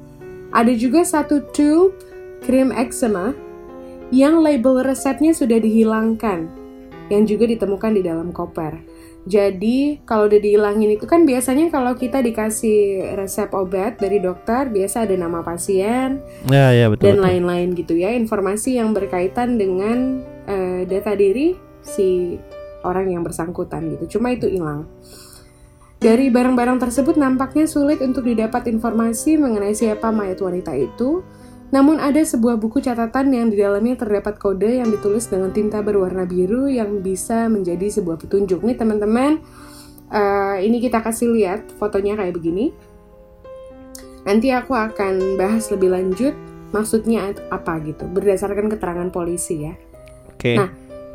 Ada 0.55 0.71
juga 0.79 1.03
satu 1.03 1.43
tube 1.51 2.12
krim 2.43 2.75
eczema 2.75 3.33
yang 4.13 4.45
label 4.45 4.85
resepnya 4.85 5.33
sudah 5.33 5.57
dihilangkan, 5.57 6.51
yang 7.09 7.25
juga 7.25 7.49
ditemukan 7.49 7.93
di 7.97 8.03
dalam 8.05 8.29
koper. 8.31 8.77
Jadi 9.23 10.03
kalau 10.03 10.27
udah 10.27 10.41
dihilangin 10.43 10.99
itu 10.99 11.07
kan 11.07 11.23
biasanya 11.23 11.71
kalau 11.71 11.95
kita 11.95 12.19
dikasih 12.19 13.15
resep 13.15 13.47
obat 13.55 13.95
dari 14.03 14.19
dokter 14.19 14.67
biasa 14.67 15.07
ada 15.07 15.15
nama 15.15 15.47
pasien 15.47 16.19
Ya, 16.51 16.75
ya 16.75 16.91
betul. 16.91 17.15
dan 17.15 17.23
lain-lain 17.23 17.71
gitu 17.79 17.95
ya 17.95 18.11
informasi 18.19 18.83
yang 18.83 18.91
berkaitan 18.91 19.63
dengan 19.63 20.27
eh, 20.51 20.83
data 20.91 21.15
diri 21.15 21.55
si 21.87 22.35
orang 22.83 23.15
yang 23.15 23.23
bersangkutan 23.23 23.95
gitu. 23.95 24.19
Cuma 24.19 24.35
itu 24.35 24.51
hilang. 24.51 24.91
Dari 26.03 26.35
barang-barang 26.35 26.83
tersebut 26.83 27.15
nampaknya 27.15 27.71
sulit 27.71 28.03
untuk 28.03 28.27
didapat 28.27 28.67
informasi 28.67 29.39
mengenai 29.39 29.71
siapa 29.71 30.11
mayat 30.11 30.43
wanita 30.43 30.75
itu. 30.75 31.23
Namun 31.73 31.97
ada 31.99 32.21
sebuah 32.21 32.61
buku 32.61 32.85
catatan 32.85 33.33
yang 33.33 33.49
di 33.49 33.57
dalamnya 33.57 33.97
terdapat 33.97 34.37
kode 34.37 34.79
yang 34.79 34.93
ditulis 34.93 35.25
dengan 35.27 35.51
tinta 35.57 35.81
berwarna 35.81 36.29
biru 36.29 36.69
yang 36.69 37.01
bisa 37.01 37.49
menjadi 37.49 37.89
sebuah 37.89 38.21
petunjuk. 38.21 38.61
Nih 38.61 38.77
teman-teman, 38.77 39.41
eh, 40.13 40.57
ini 40.69 40.79
kita 40.85 41.01
kasih 41.01 41.33
lihat 41.33 41.73
fotonya 41.81 42.21
kayak 42.21 42.37
begini. 42.37 42.77
Nanti 44.29 44.53
aku 44.53 44.77
akan 44.77 45.41
bahas 45.41 45.73
lebih 45.73 45.91
lanjut 45.97 46.37
maksudnya 46.71 47.33
apa 47.51 47.81
gitu 47.83 48.05
berdasarkan 48.07 48.69
keterangan 48.69 49.09
polisi 49.09 49.67
ya. 49.67 49.75
Oke. 50.29 50.55
Nah, 50.55 50.71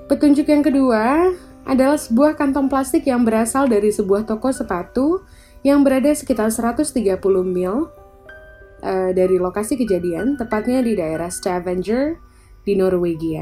Petunjuk 0.08 0.48
yang 0.48 0.64
kedua 0.64 1.36
adalah 1.68 2.00
sebuah 2.00 2.40
kantong 2.40 2.72
plastik 2.72 3.04
yang 3.04 3.28
berasal 3.28 3.68
dari 3.68 3.92
sebuah 3.92 4.24
toko 4.24 4.56
sepatu 4.56 5.28
yang 5.68 5.84
berada 5.84 6.16
sekitar 6.16 6.48
130 6.48 6.96
mil 7.44 7.92
eh, 8.84 9.12
dari 9.14 9.38
lokasi 9.42 9.78
kejadian, 9.80 10.36
tepatnya 10.36 10.84
di 10.84 10.98
daerah 10.98 11.30
Stavanger 11.32 12.18
di 12.68 12.74
Norwegia. 12.76 13.42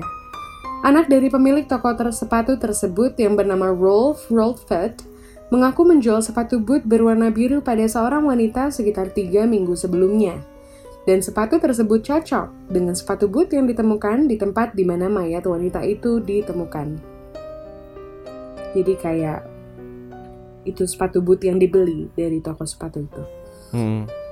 Anak 0.86 1.10
dari 1.10 1.34
pemilik 1.34 1.66
toko 1.66 1.98
ter 1.98 2.14
sepatu 2.14 2.62
tersebut 2.62 3.18
yang 3.18 3.34
bernama 3.34 3.74
Rolf 3.74 4.30
Rolfet 4.30 5.02
mengaku 5.50 5.82
menjual 5.82 6.22
sepatu 6.22 6.62
boot 6.62 6.86
berwarna 6.86 7.34
biru 7.34 7.62
pada 7.62 7.86
seorang 7.90 8.26
wanita 8.26 8.70
sekitar 8.70 9.10
tiga 9.10 9.50
minggu 9.50 9.74
sebelumnya. 9.74 10.38
Dan 11.06 11.22
sepatu 11.22 11.62
tersebut 11.62 12.02
cocok 12.02 12.70
dengan 12.70 12.98
sepatu 12.98 13.30
boot 13.30 13.54
yang 13.54 13.70
ditemukan 13.70 14.26
di 14.26 14.42
tempat 14.42 14.74
di 14.74 14.82
mana 14.86 15.06
mayat 15.06 15.46
wanita 15.46 15.86
itu 15.86 16.18
ditemukan. 16.18 16.98
Jadi 18.74 18.94
kayak 18.98 19.46
itu 20.66 20.82
sepatu 20.90 21.22
boot 21.22 21.46
yang 21.46 21.62
dibeli 21.62 22.10
dari 22.18 22.42
toko 22.42 22.66
sepatu 22.66 23.06
itu. 23.06 23.24
Hmm. 23.70 24.25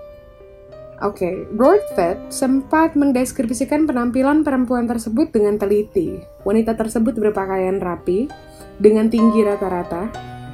Oke, 1.03 1.51
Rothfeld 1.51 2.31
sempat 2.31 2.95
mendeskripsikan 2.95 3.83
penampilan 3.83 4.39
perempuan 4.39 4.87
tersebut 4.87 5.35
dengan 5.35 5.59
teliti. 5.59 6.15
Wanita 6.47 6.79
tersebut 6.79 7.19
berpakaian 7.19 7.75
rapi, 7.83 8.31
dengan 8.79 9.11
tinggi 9.11 9.43
rata-rata, 9.43 10.07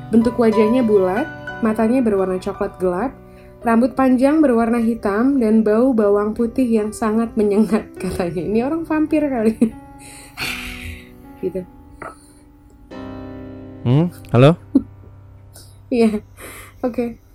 bentuk 0.10 0.42
wajahnya 0.42 0.82
bulat, 0.82 1.30
matanya 1.62 2.02
berwarna 2.02 2.42
coklat 2.42 2.82
gelap, 2.82 3.14
rambut 3.62 3.94
panjang 3.94 4.42
berwarna 4.42 4.82
hitam, 4.82 5.38
dan 5.38 5.62
bau 5.62 5.94
bawang 5.94 6.34
putih 6.34 6.66
yang 6.66 6.90
sangat 6.90 7.30
menyengat 7.38 7.86
katanya. 8.02 8.42
Ini 8.42 8.60
orang 8.66 8.90
vampir 8.90 9.22
kali. 9.30 9.54
gitu. 11.46 11.62
Hmm? 13.86 14.10
Halo? 14.34 14.58
Iya, 15.94 16.26
oke. 16.82 17.29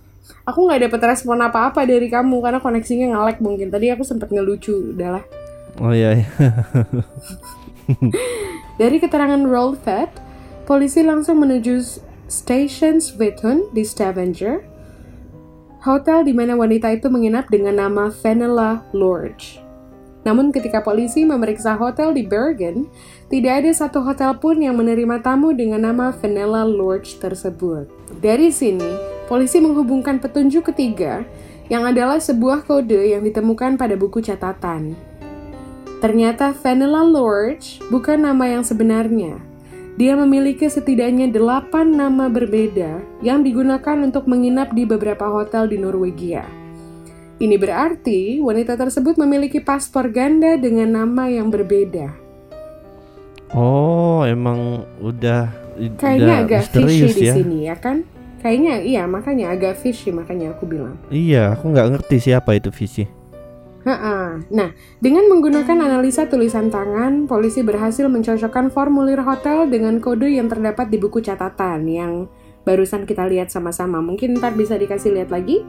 Aku 0.45 0.69
nggak 0.69 0.85
dapet 0.85 1.01
respon 1.01 1.41
apa-apa 1.41 1.89
dari 1.89 2.05
kamu 2.05 2.37
karena 2.37 2.61
koneksinya 2.61 3.17
nge-lag 3.17 3.37
mungkin. 3.41 3.73
Tadi 3.73 3.89
aku 3.89 4.05
sempat 4.05 4.29
ngelucu, 4.29 4.93
udahlah. 4.93 5.25
Oh 5.81 5.89
iya. 5.89 6.21
iya. 6.21 6.29
Dari 8.81 8.97
keterangan 9.01 9.41
Rolfet, 9.41 10.13
polisi 10.69 11.01
langsung 11.01 11.41
menuju 11.41 11.81
Station 12.29 13.01
Svethun 13.01 13.73
di 13.73 13.81
Stavanger, 13.81 14.61
hotel 15.81 16.25
di 16.25 16.33
mana 16.33 16.53
wanita 16.53 16.93
itu 16.93 17.09
menginap 17.09 17.49
dengan 17.49 17.81
nama 17.81 18.13
Fenella 18.13 18.85
Lodge. 18.93 19.61
Namun 20.25 20.49
ketika 20.49 20.81
polisi 20.81 21.21
memeriksa 21.21 21.77
hotel 21.77 22.09
di 22.09 22.25
Bergen, 22.25 22.89
tidak 23.29 23.61
ada 23.61 23.71
satu 23.73 24.01
hotel 24.01 24.33
pun 24.41 24.57
yang 24.57 24.73
menerima 24.73 25.21
tamu 25.21 25.53
dengan 25.53 25.85
nama 25.85 26.09
Fenella 26.09 26.65
Lodge 26.65 27.21
tersebut. 27.21 27.85
Dari 28.25 28.49
sini, 28.49 29.14
polisi 29.25 29.61
menghubungkan 29.61 30.21
petunjuk 30.21 30.73
ketiga 30.73 31.25
yang 31.69 31.85
adalah 31.85 32.21
sebuah 32.21 32.65
kode 32.65 33.13
yang 33.13 33.25
ditemukan 33.25 33.77
pada 33.77 33.97
buku 33.97 34.21
catatan. 34.21 34.93
Ternyata 35.97 36.53
Vanilla 36.53 37.01
Lodge 37.01 37.81
bukan 37.89 38.21
nama 38.21 38.45
yang 38.45 38.61
sebenarnya. 38.61 39.41
Dia 39.95 40.13
memiliki 40.19 40.67
setidaknya 40.67 41.31
delapan 41.31 41.95
nama 41.95 42.27
berbeda 42.27 42.99
yang 43.23 43.41
digunakan 43.41 43.95
untuk 44.03 44.27
menginap 44.27 44.75
di 44.75 44.83
beberapa 44.83 45.31
hotel 45.31 45.71
di 45.71 45.79
Norwegia. 45.79 46.43
Ini 47.39 47.55
berarti 47.55 48.43
wanita 48.43 48.75
tersebut 48.75 49.15
memiliki 49.19 49.63
paspor 49.63 50.11
ganda 50.11 50.59
dengan 50.59 50.99
nama 50.99 51.31
yang 51.31 51.47
berbeda. 51.47 52.11
Oh, 53.55 54.27
emang 54.27 54.83
udah 54.99 55.51
Kayaknya 55.99 56.19
udah 56.19 56.35
agak 56.43 56.61
fishy 56.71 56.83
misterius 56.83 57.15
di 57.15 57.23
ya. 57.23 57.33
sini 57.35 57.57
ya 57.71 57.75
kan? 57.79 57.97
Kayaknya 58.45 58.85
iya 58.85 59.03
makanya 59.09 59.57
agak 59.57 59.81
fishy 59.81 60.13
makanya 60.13 60.53
aku 60.53 60.69
bilang. 60.69 61.01
Iya, 61.09 61.57
aku 61.57 61.73
nggak 61.73 61.97
ngerti 61.97 62.29
siapa 62.29 62.53
itu. 62.53 62.69
Ha-ha. 63.89 64.37
Nah, 64.53 64.69
dengan 65.01 65.25
menggunakan 65.33 65.73
analisa 65.81 66.29
tulisan 66.29 66.69
tangan, 66.69 67.25
polisi 67.25 67.65
berhasil 67.65 68.05
mencocokkan 68.05 68.69
formulir 68.69 69.25
hotel 69.25 69.65
dengan 69.65 69.97
kode 69.97 70.29
yang 70.29 70.45
terdapat 70.45 70.93
di 70.93 71.01
buku 71.01 71.25
catatan 71.25 71.89
yang 71.89 72.29
barusan 72.69 73.09
kita 73.09 73.25
lihat 73.25 73.49
sama-sama. 73.49 73.97
Mungkin 73.97 74.37
ntar 74.37 74.53
bisa 74.53 74.77
dikasih 74.77 75.17
lihat 75.17 75.33
lagi? 75.33 75.65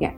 Ya. 0.00 0.16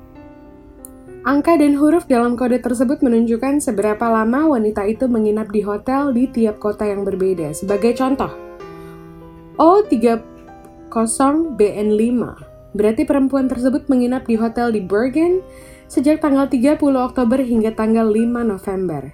Angka 1.27 1.59
dan 1.59 1.75
huruf 1.75 2.07
dalam 2.07 2.39
kode 2.39 2.63
tersebut 2.63 3.03
menunjukkan 3.03 3.59
seberapa 3.59 4.07
lama 4.07 4.47
wanita 4.47 4.87
itu 4.87 5.11
menginap 5.11 5.51
di 5.51 5.67
hotel 5.67 6.15
di 6.15 6.31
tiap 6.31 6.63
kota 6.63 6.87
yang 6.87 7.03
berbeda. 7.03 7.51
Sebagai 7.51 7.99
contoh, 7.99 8.31
O30BN5 10.93 12.21
berarti 12.77 13.09
perempuan 13.09 13.49
tersebut 13.49 13.89
menginap 13.89 14.29
di 14.29 14.37
hotel 14.37 14.73
di 14.73 14.85
Bergen 14.85 15.41
sejak 15.89 16.21
tanggal 16.21 16.49
30 16.49 16.77
Oktober 16.81 17.41
hingga 17.41 17.73
tanggal 17.73 18.09
5 18.09 18.45
November. 18.45 19.13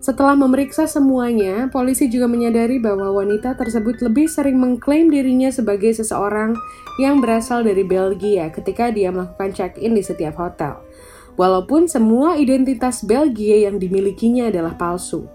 Setelah 0.00 0.32
memeriksa 0.32 0.88
semuanya, 0.88 1.68
polisi 1.68 2.08
juga 2.08 2.24
menyadari 2.24 2.80
bahwa 2.80 3.12
wanita 3.20 3.52
tersebut 3.52 4.00
lebih 4.00 4.32
sering 4.32 4.56
mengklaim 4.56 5.12
dirinya 5.12 5.52
sebagai 5.52 5.92
seseorang 5.92 6.56
yang 6.96 7.20
berasal 7.20 7.60
dari 7.60 7.84
Belgia 7.84 8.48
ketika 8.48 8.88
dia 8.88 9.12
melakukan 9.12 9.52
check-in 9.52 9.92
di 9.92 10.00
setiap 10.00 10.40
hotel. 10.40 10.80
Walaupun 11.36 11.84
semua 11.84 12.40
identitas 12.40 13.04
Belgia 13.04 13.68
yang 13.68 13.76
dimilikinya 13.76 14.48
adalah 14.48 14.72
palsu. 14.72 15.28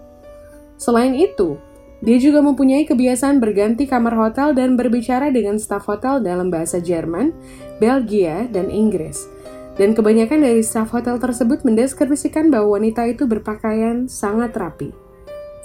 Selain 0.76 1.14
itu, 1.14 1.62
dia 2.06 2.22
juga 2.22 2.38
mempunyai 2.38 2.86
kebiasaan 2.86 3.42
berganti 3.42 3.90
kamar 3.90 4.14
hotel 4.14 4.54
dan 4.54 4.78
berbicara 4.78 5.34
dengan 5.34 5.58
staf 5.58 5.90
hotel 5.90 6.22
dalam 6.22 6.54
bahasa 6.54 6.78
Jerman, 6.78 7.34
Belgia, 7.82 8.46
dan 8.46 8.70
Inggris. 8.70 9.26
Dan 9.74 9.90
kebanyakan 9.90 10.46
dari 10.46 10.62
staf 10.62 10.94
hotel 10.94 11.18
tersebut 11.18 11.66
mendeskripsikan 11.66 12.46
bahwa 12.46 12.78
wanita 12.78 13.10
itu 13.10 13.26
berpakaian 13.26 14.06
sangat 14.06 14.54
rapi. 14.54 14.94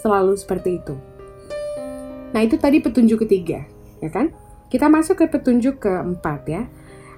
Selalu 0.02 0.34
seperti 0.34 0.82
itu. 0.82 0.98
Nah 2.34 2.42
itu 2.42 2.58
tadi 2.58 2.82
petunjuk 2.82 3.22
ketiga, 3.22 3.62
ya 4.02 4.10
kan? 4.10 4.34
Kita 4.74 4.90
masuk 4.90 5.22
ke 5.22 5.26
petunjuk 5.30 5.78
keempat 5.78 6.42
ya. 6.50 6.66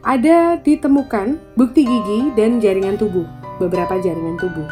Ada 0.04 0.60
ditemukan 0.60 1.56
bukti 1.56 1.88
gigi 1.88 2.36
dan 2.36 2.60
jaringan 2.60 3.00
tubuh, 3.00 3.24
beberapa 3.56 3.96
jaringan 4.04 4.36
tubuh. 4.36 4.68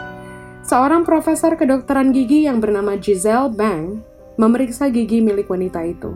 Seorang 0.67 1.07
profesor 1.07 1.55
kedokteran 1.55 2.11
gigi 2.11 2.51
yang 2.51 2.59
bernama 2.59 2.99
Giselle 2.99 3.47
Bang 3.47 4.10
memeriksa 4.35 4.87
gigi 4.91 5.19
milik 5.19 5.47
wanita 5.49 5.83
itu. 5.83 6.15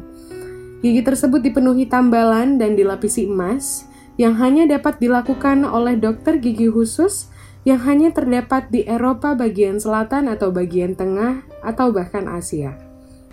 Gigi 0.85 1.01
tersebut 1.01 1.41
dipenuhi 1.41 1.89
tambalan 1.89 2.61
dan 2.61 2.77
dilapisi 2.77 3.25
emas, 3.25 3.89
yang 4.15 4.37
hanya 4.39 4.67
dapat 4.67 4.99
dilakukan 4.99 5.67
oleh 5.67 5.99
dokter 5.99 6.39
gigi 6.39 6.71
khusus 6.71 7.27
yang 7.65 7.81
hanya 7.83 8.13
terdapat 8.13 8.69
di 8.69 8.85
Eropa 8.85 9.33
bagian 9.33 9.81
selatan 9.81 10.29
atau 10.29 10.53
bagian 10.53 10.93
tengah 10.93 11.41
atau 11.65 11.89
bahkan 11.89 12.29
Asia. 12.29 12.77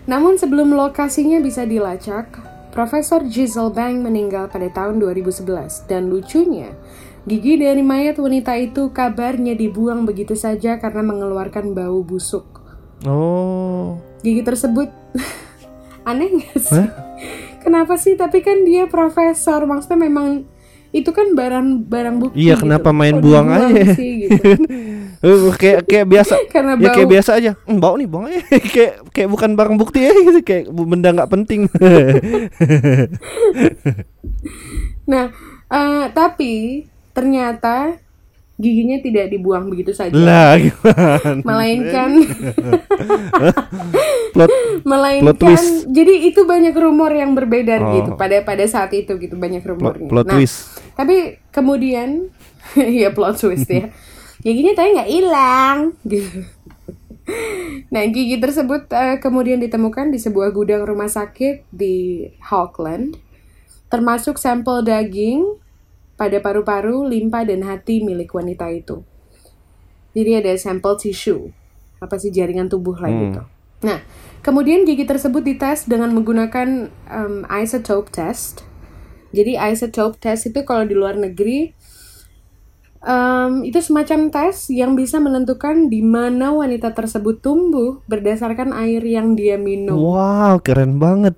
Namun 0.09 0.35
sebelum 0.35 0.73
lokasinya 0.73 1.39
bisa 1.39 1.63
dilacak, 1.63 2.33
Profesor 2.73 3.21
Giselle 3.29 3.69
Bang 3.69 4.01
meninggal 4.01 4.49
pada 4.49 4.65
tahun 4.73 4.97
2011 4.97 5.85
dan 5.85 6.09
lucunya, 6.09 6.73
gigi 7.29 7.61
dari 7.61 7.85
mayat 7.85 8.17
wanita 8.17 8.57
itu 8.57 8.89
kabarnya 8.89 9.53
dibuang 9.53 10.09
begitu 10.09 10.33
saja 10.33 10.81
karena 10.81 11.05
mengeluarkan 11.05 11.77
bau 11.77 12.01
busuk. 12.01 12.65
Oh. 13.05 14.12
Gigi 14.23 14.41
tersebut 14.41 14.89
aneh 16.09 16.31
nggak 16.31 16.57
sih? 16.57 16.79
Hah? 16.79 16.89
Kenapa 17.59 17.95
sih? 17.99 18.15
Tapi 18.15 18.43
kan 18.43 18.63
dia 18.63 18.87
profesor, 18.87 19.63
maksudnya 19.67 20.07
memang 20.07 20.47
itu 20.93 21.09
kan 21.09 21.33
barang 21.33 21.89
barang 21.89 22.15
bukti. 22.21 22.37
Iya, 22.37 22.53
gitu. 22.53 22.69
kenapa 22.69 22.93
main 22.93 23.17
buang 23.17 23.49
dibuang 23.49 23.71
aja? 23.73 23.93
sih, 23.97 24.11
gitu. 24.27 24.39
Eh, 25.23 25.55
kayak 25.55 25.87
kayak 25.87 26.07
biasa. 26.11 26.35
Karena 26.53 26.75
ya 26.75 26.91
bau. 26.91 26.95
kayak 26.99 27.09
biasa 27.15 27.31
aja. 27.39 27.51
Hmm, 27.63 27.79
bau 27.79 27.95
nih, 27.95 28.07
buang 28.11 28.27
aja. 28.27 28.43
kayak 28.75 28.93
kayak 29.15 29.29
bukan 29.31 29.55
barang 29.55 29.75
bukti 29.79 30.03
ya 30.03 30.11
gitu, 30.11 30.39
kayak 30.43 30.67
benda 30.67 31.15
nggak 31.15 31.31
penting. 31.31 31.61
Nah, 35.07 35.31
eh, 35.71 36.05
tapi 36.11 36.83
ternyata 37.15 37.95
giginya 38.53 39.01
tidak 39.01 39.29
dibuang 39.29 39.65
begitu 39.67 39.91
saja. 39.91 40.13
lah 40.13 40.55
melainkan 41.47 42.21
Plot 44.33 44.49
melainkan 44.83 45.33
twist. 45.35 45.85
jadi 45.87 46.29
itu 46.29 46.41
banyak 46.43 46.73
rumor 46.73 47.13
yang 47.13 47.33
berbeda 47.33 47.75
Oh. 47.79 47.93
gitu 47.97 48.11
pada 48.13 48.41
pada 48.41 48.65
saat 48.65 48.93
itu 48.93 49.13
gitu 49.17 49.35
banyak 49.35 49.61
plot, 49.61 49.73
rumornya. 49.73 50.07
plot 50.09 50.25
nah, 50.25 50.33
twist. 50.37 50.57
tapi 50.93 51.15
kemudian 51.49 52.29
ya 53.01 53.09
plot 53.09 53.37
twist 53.37 53.67
ya. 53.67 53.89
Giginya 54.39 54.75
tadi 54.75 54.89
nggak 54.91 55.07
hilang 55.09 55.77
gitu. 56.03 56.43
Nah, 57.87 58.03
gigi 58.05 58.35
tersebut 58.35 58.91
eh, 58.91 59.15
kemudian 59.15 59.55
ditemukan 59.57 60.11
di 60.11 60.19
sebuah 60.19 60.51
gudang 60.51 60.83
rumah 60.83 61.07
sakit 61.07 61.63
di 61.71 62.27
Auckland, 62.43 63.15
termasuk 63.87 64.35
sampel 64.35 64.83
daging 64.83 65.47
pada 66.23 66.39
paru-paru, 66.39 67.03
limpa, 67.03 67.43
dan 67.43 67.67
hati 67.67 67.99
milik 67.99 68.31
wanita 68.31 68.71
itu. 68.71 69.03
Jadi 70.15 70.39
ada 70.39 70.55
sampel 70.55 70.95
tisu, 70.95 71.51
apa 71.99 72.15
sih 72.15 72.31
jaringan 72.31 72.71
tubuh 72.71 72.95
lah 72.95 73.11
Hmm. 73.11 73.21
gitu. 73.27 73.41
Nah, 73.83 73.99
kemudian 74.39 74.87
gigi 74.87 75.03
tersebut 75.03 75.43
dites 75.43 75.83
dengan 75.83 76.15
menggunakan 76.15 76.87
em, 76.87 77.43
isotope 77.43 78.07
test. 78.07 78.63
Jadi 79.35 79.59
isotope 79.59 80.15
test 80.15 80.47
itu 80.47 80.63
kalau 80.63 80.87
di 80.87 80.95
luar 80.95 81.19
negeri 81.19 81.75
em, 83.03 83.67
itu 83.67 83.83
semacam 83.83 84.31
tes 84.31 84.71
yang 84.71 84.95
bisa 84.95 85.19
menentukan 85.19 85.91
di 85.91 85.99
mana 85.99 86.55
wanita 86.55 86.95
tersebut 86.95 87.43
tumbuh 87.43 87.99
berdasarkan 88.07 88.71
air 88.71 89.03
yang 89.03 89.35
dia 89.35 89.59
minum. 89.59 89.99
Wow, 89.99 90.63
keren 90.63 90.95
banget. 91.03 91.35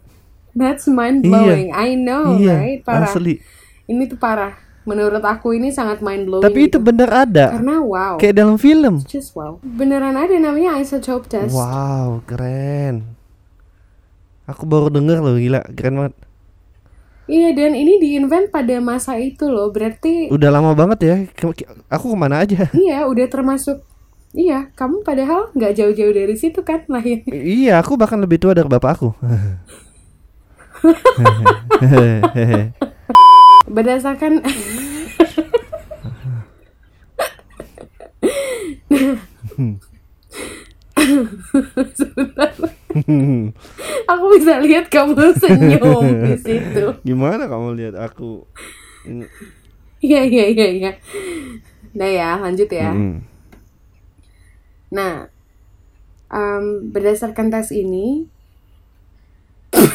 That's 0.53 0.85
mind 0.85 1.25
blowing. 1.25 1.73
I 1.73 1.97
know, 1.97 2.37
iya, 2.37 2.55
right? 2.61 2.79
Parah. 2.85 3.09
asli. 3.09 3.41
Ini 3.89 4.07
tuh 4.07 4.15
parah. 4.15 4.55
Menurut 4.85 5.25
aku 5.25 5.57
ini 5.57 5.73
sangat 5.73 6.05
mind 6.05 6.29
blowing. 6.29 6.45
Tapi 6.45 6.69
itu 6.69 6.77
bener 6.77 7.09
ada. 7.09 7.57
karena 7.57 7.81
wow. 7.81 8.21
Kayak 8.21 8.37
dalam 8.37 8.57
film. 8.61 9.01
Just 9.09 9.33
wow. 9.33 9.57
Beneran 9.65 10.13
ada 10.13 10.37
namanya 10.37 10.77
isotope 10.77 11.25
test. 11.25 11.57
Wow, 11.57 12.21
keren. 12.29 13.17
Aku 14.45 14.69
baru 14.69 14.93
denger 14.93 15.25
loh, 15.25 15.41
gila, 15.41 15.65
keren 15.73 15.97
banget. 15.97 16.13
Iya 17.25 17.57
dan 17.57 17.73
ini 17.73 17.97
diinvent 17.97 18.53
pada 18.53 18.77
masa 18.77 19.17
itu 19.17 19.49
loh. 19.49 19.73
Berarti 19.73 20.29
Udah 20.29 20.53
lama 20.53 20.77
banget 20.77 20.99
ya. 21.01 21.15
Aku 21.89 22.13
ke 22.13 22.17
mana 22.17 22.45
aja? 22.45 22.69
iya 22.77 23.09
udah 23.09 23.25
termasuk 23.25 23.81
Iya, 24.35 24.67
kamu 24.75 25.07
padahal 25.07 25.47
nggak 25.55 25.79
jauh-jauh 25.79 26.11
dari 26.11 26.35
situ 26.35 26.59
kan 26.59 26.83
lahir. 26.91 27.23
iya, 27.31 27.79
aku 27.79 27.95
bahkan 27.95 28.19
lebih 28.19 28.35
tua 28.35 28.51
dari 28.51 28.67
bapak 28.67 28.99
aku. 28.99 29.15
Berdasarkan 33.65 34.41
Sebentar. 41.95 42.49
Aku 44.09 44.23
bisa 44.37 44.57
lihat 44.63 44.89
kamu 44.89 45.35
senyum 45.37 46.05
di 46.25 46.35
situ. 46.39 46.85
Gimana 47.05 47.45
kamu 47.45 47.77
lihat 47.77 47.95
aku? 47.99 48.47
Iya 50.01 50.21
iya 50.25 50.45
iya 50.49 50.67
iya. 50.71 50.91
Nah 51.93 52.09
ya 52.09 52.29
lanjut 52.41 52.69
ya. 52.69 52.89
Mm-mm. 52.89 53.21
Nah 54.89 55.29
em, 56.31 56.65
berdasarkan 56.89 57.53
tes 57.53 57.69
ini, 57.69 58.25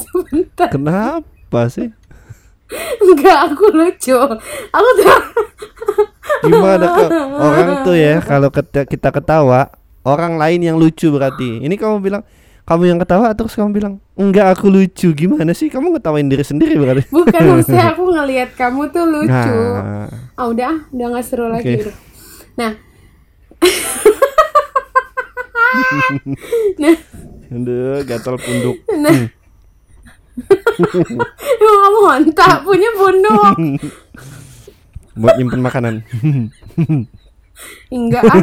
sebentar. 0.00 0.70
Kenapa 0.70 1.60
sih? 1.66 1.90
Enggak, 3.04 3.38
aku 3.52 3.64
lucu. 3.76 4.16
Aku 4.72 4.88
tuh 5.00 5.12
Gimana 6.44 6.84
kok 6.92 7.08
orang 7.46 7.84
tuh 7.84 7.96
ya 7.96 8.20
kalau 8.20 8.48
kita 8.88 9.08
ketawa 9.12 9.68
orang 10.04 10.36
lain 10.36 10.60
yang 10.60 10.76
lucu 10.76 11.08
berarti. 11.12 11.60
Ini 11.64 11.76
kamu 11.76 12.00
bilang 12.00 12.24
kamu 12.64 12.96
yang 12.96 12.98
ketawa 13.00 13.36
terus 13.36 13.52
kamu 13.56 13.72
bilang 13.76 14.00
enggak 14.16 14.56
aku 14.56 14.72
lucu. 14.72 15.12
Gimana 15.12 15.52
sih 15.52 15.68
kamu 15.68 15.92
ngetawain 15.96 16.28
diri 16.28 16.44
sendiri 16.44 16.80
berarti? 16.80 17.04
bukan 17.12 17.40
maksudnya 17.60 17.92
aku 17.92 18.02
ngelihat 18.08 18.56
kamu 18.56 18.88
tuh 18.92 19.04
lucu. 19.04 19.30
Nah, 19.30 20.08
Ah 20.34 20.46
udah, 20.48 20.72
ah, 20.72 20.78
udah 20.92 21.06
nggak 21.12 21.24
seru 21.24 21.48
lagi. 21.48 21.76
Oke. 21.76 21.82
udah. 21.88 21.94
Nah, 22.54 22.72
nah, 26.82 26.96
aduh 27.50 28.04
gatal 28.06 28.36
punduk. 28.40 28.76
nah. 29.00 29.10
Emang 29.10 29.43
kamu 31.62 32.00
hontak 32.02 32.66
punya 32.66 32.90
punduk? 32.98 33.54
Buat 35.20 35.38
nyimpen 35.38 35.62
makanan. 35.62 36.02
Enggak 37.86 38.26
ah. 38.26 38.42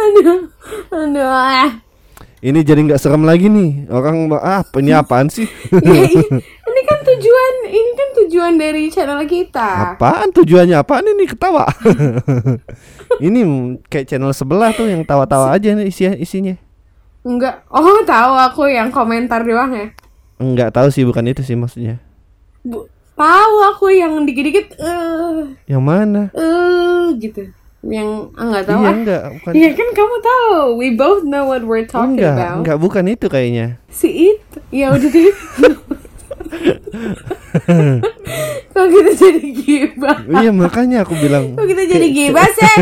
aduh, 0.00 0.40
aduh. 0.88 1.28
ah. 1.28 1.84
Ini 2.38 2.62
jadi 2.64 2.80
nggak 2.80 3.02
serem 3.02 3.28
lagi 3.28 3.52
nih. 3.52 3.92
Orang 3.92 4.32
ah 4.40 4.64
ini 4.80 4.96
apaan 4.96 5.28
sih? 5.28 5.44
Ya, 5.68 6.02
ini 6.08 6.80
kan 6.88 7.00
tujuan, 7.02 7.52
ini 7.68 7.90
kan 7.92 8.08
tujuan 8.24 8.52
dari 8.56 8.88
channel 8.88 9.20
kita. 9.28 9.98
Apaan 10.00 10.32
tujuannya 10.32 10.80
apaan 10.80 11.12
ini 11.12 11.28
ketawa? 11.28 11.68
Ini 13.18 13.40
kayak 13.88 14.06
channel 14.08 14.32
sebelah 14.32 14.70
tuh 14.72 14.86
yang 14.86 15.02
tawa-tawa 15.02 15.52
aja 15.52 15.72
nih 15.74 15.88
isi 15.88 16.04
isinya. 16.20 16.54
Enggak. 17.24 17.66
Oh, 17.68 18.04
tahu 18.06 18.32
aku 18.36 18.62
yang 18.70 18.88
komentar 18.88 19.42
doang 19.42 19.74
ya. 19.74 19.86
Enggak 20.38 20.70
tahu 20.70 20.88
sih 20.88 21.02
bukan 21.02 21.26
itu 21.26 21.42
sih 21.42 21.58
maksudnya. 21.58 21.98
Bu, 22.62 22.86
tahu 23.18 23.54
aku 23.74 23.90
yang 23.90 24.22
dikit-dikit 24.22 24.78
eh 24.78 25.56
Yang 25.66 25.82
mana? 25.82 26.22
eh 26.32 27.06
gitu. 27.18 27.50
Yang 27.82 28.34
ah, 28.34 28.42
enggak 28.42 28.62
tahu 28.66 28.78
iya 28.78 28.86
ah. 28.86 28.94
enggak, 28.94 29.22
bukan. 29.38 29.52
Iya 29.54 29.70
kan 29.74 29.88
kamu 29.94 30.16
tahu. 30.22 30.56
We 30.78 30.88
both 30.94 31.22
know 31.22 31.46
what 31.46 31.62
we're 31.66 31.86
talking 31.86 32.18
enggak, 32.18 32.34
about. 32.38 32.56
enggak 32.62 32.78
bukan 32.78 33.04
itu 33.06 33.26
kayaknya. 33.26 33.66
Si 33.90 34.34
itu. 34.34 34.58
Ya 34.70 34.90
udah 34.94 35.08
deh. 35.10 35.30
Kok 38.72 38.86
kita 38.88 39.12
jadi 39.18 39.46
gibah? 39.52 40.16
iya 40.38 40.50
makanya 40.54 41.02
aku 41.02 41.18
bilang 41.18 41.58
Kok 41.58 41.66
kita 41.66 41.82
jadi 41.88 42.06
gibah 42.08 42.48
sih? 42.54 42.76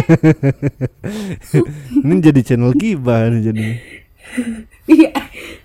ini 2.05 2.14
jadi 2.20 2.40
channel 2.44 2.72
gibah 2.76 3.33
nih 3.33 3.40
jadi. 3.52 3.66
Iya, 4.87 5.11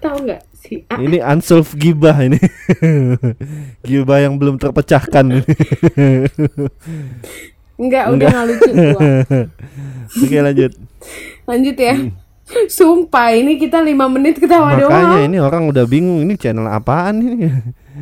tahu 0.01 0.25
nggak 0.25 0.41
si 0.57 0.81
A? 0.89 0.97
Ini 0.97 1.17
unsolved 1.21 1.77
gibah 1.77 2.17
ini. 2.21 2.39
gibah 3.89 4.17
yang 4.21 4.37
belum 4.37 4.57
terpecahkan 4.57 5.25
ini. 5.29 5.53
Enggak, 7.81 8.13
udah 8.13 8.27
nggak 8.29 8.45
lucu. 8.49 8.71
Oke 10.21 10.37
lanjut. 10.41 10.71
Lanjut 11.49 11.77
ya. 11.77 11.95
Sumpah 12.67 13.31
ini 13.35 13.55
kita 13.55 13.79
lima 13.79 14.07
menit 14.11 14.39
ketawa 14.39 14.75
Makanya 14.75 14.87
doang. 15.17 15.27
ini 15.27 15.37
orang 15.39 15.63
udah 15.71 15.85
bingung 15.87 16.23
ini 16.23 16.35
channel 16.35 16.67
apaan 16.67 17.21
ini. 17.23 17.47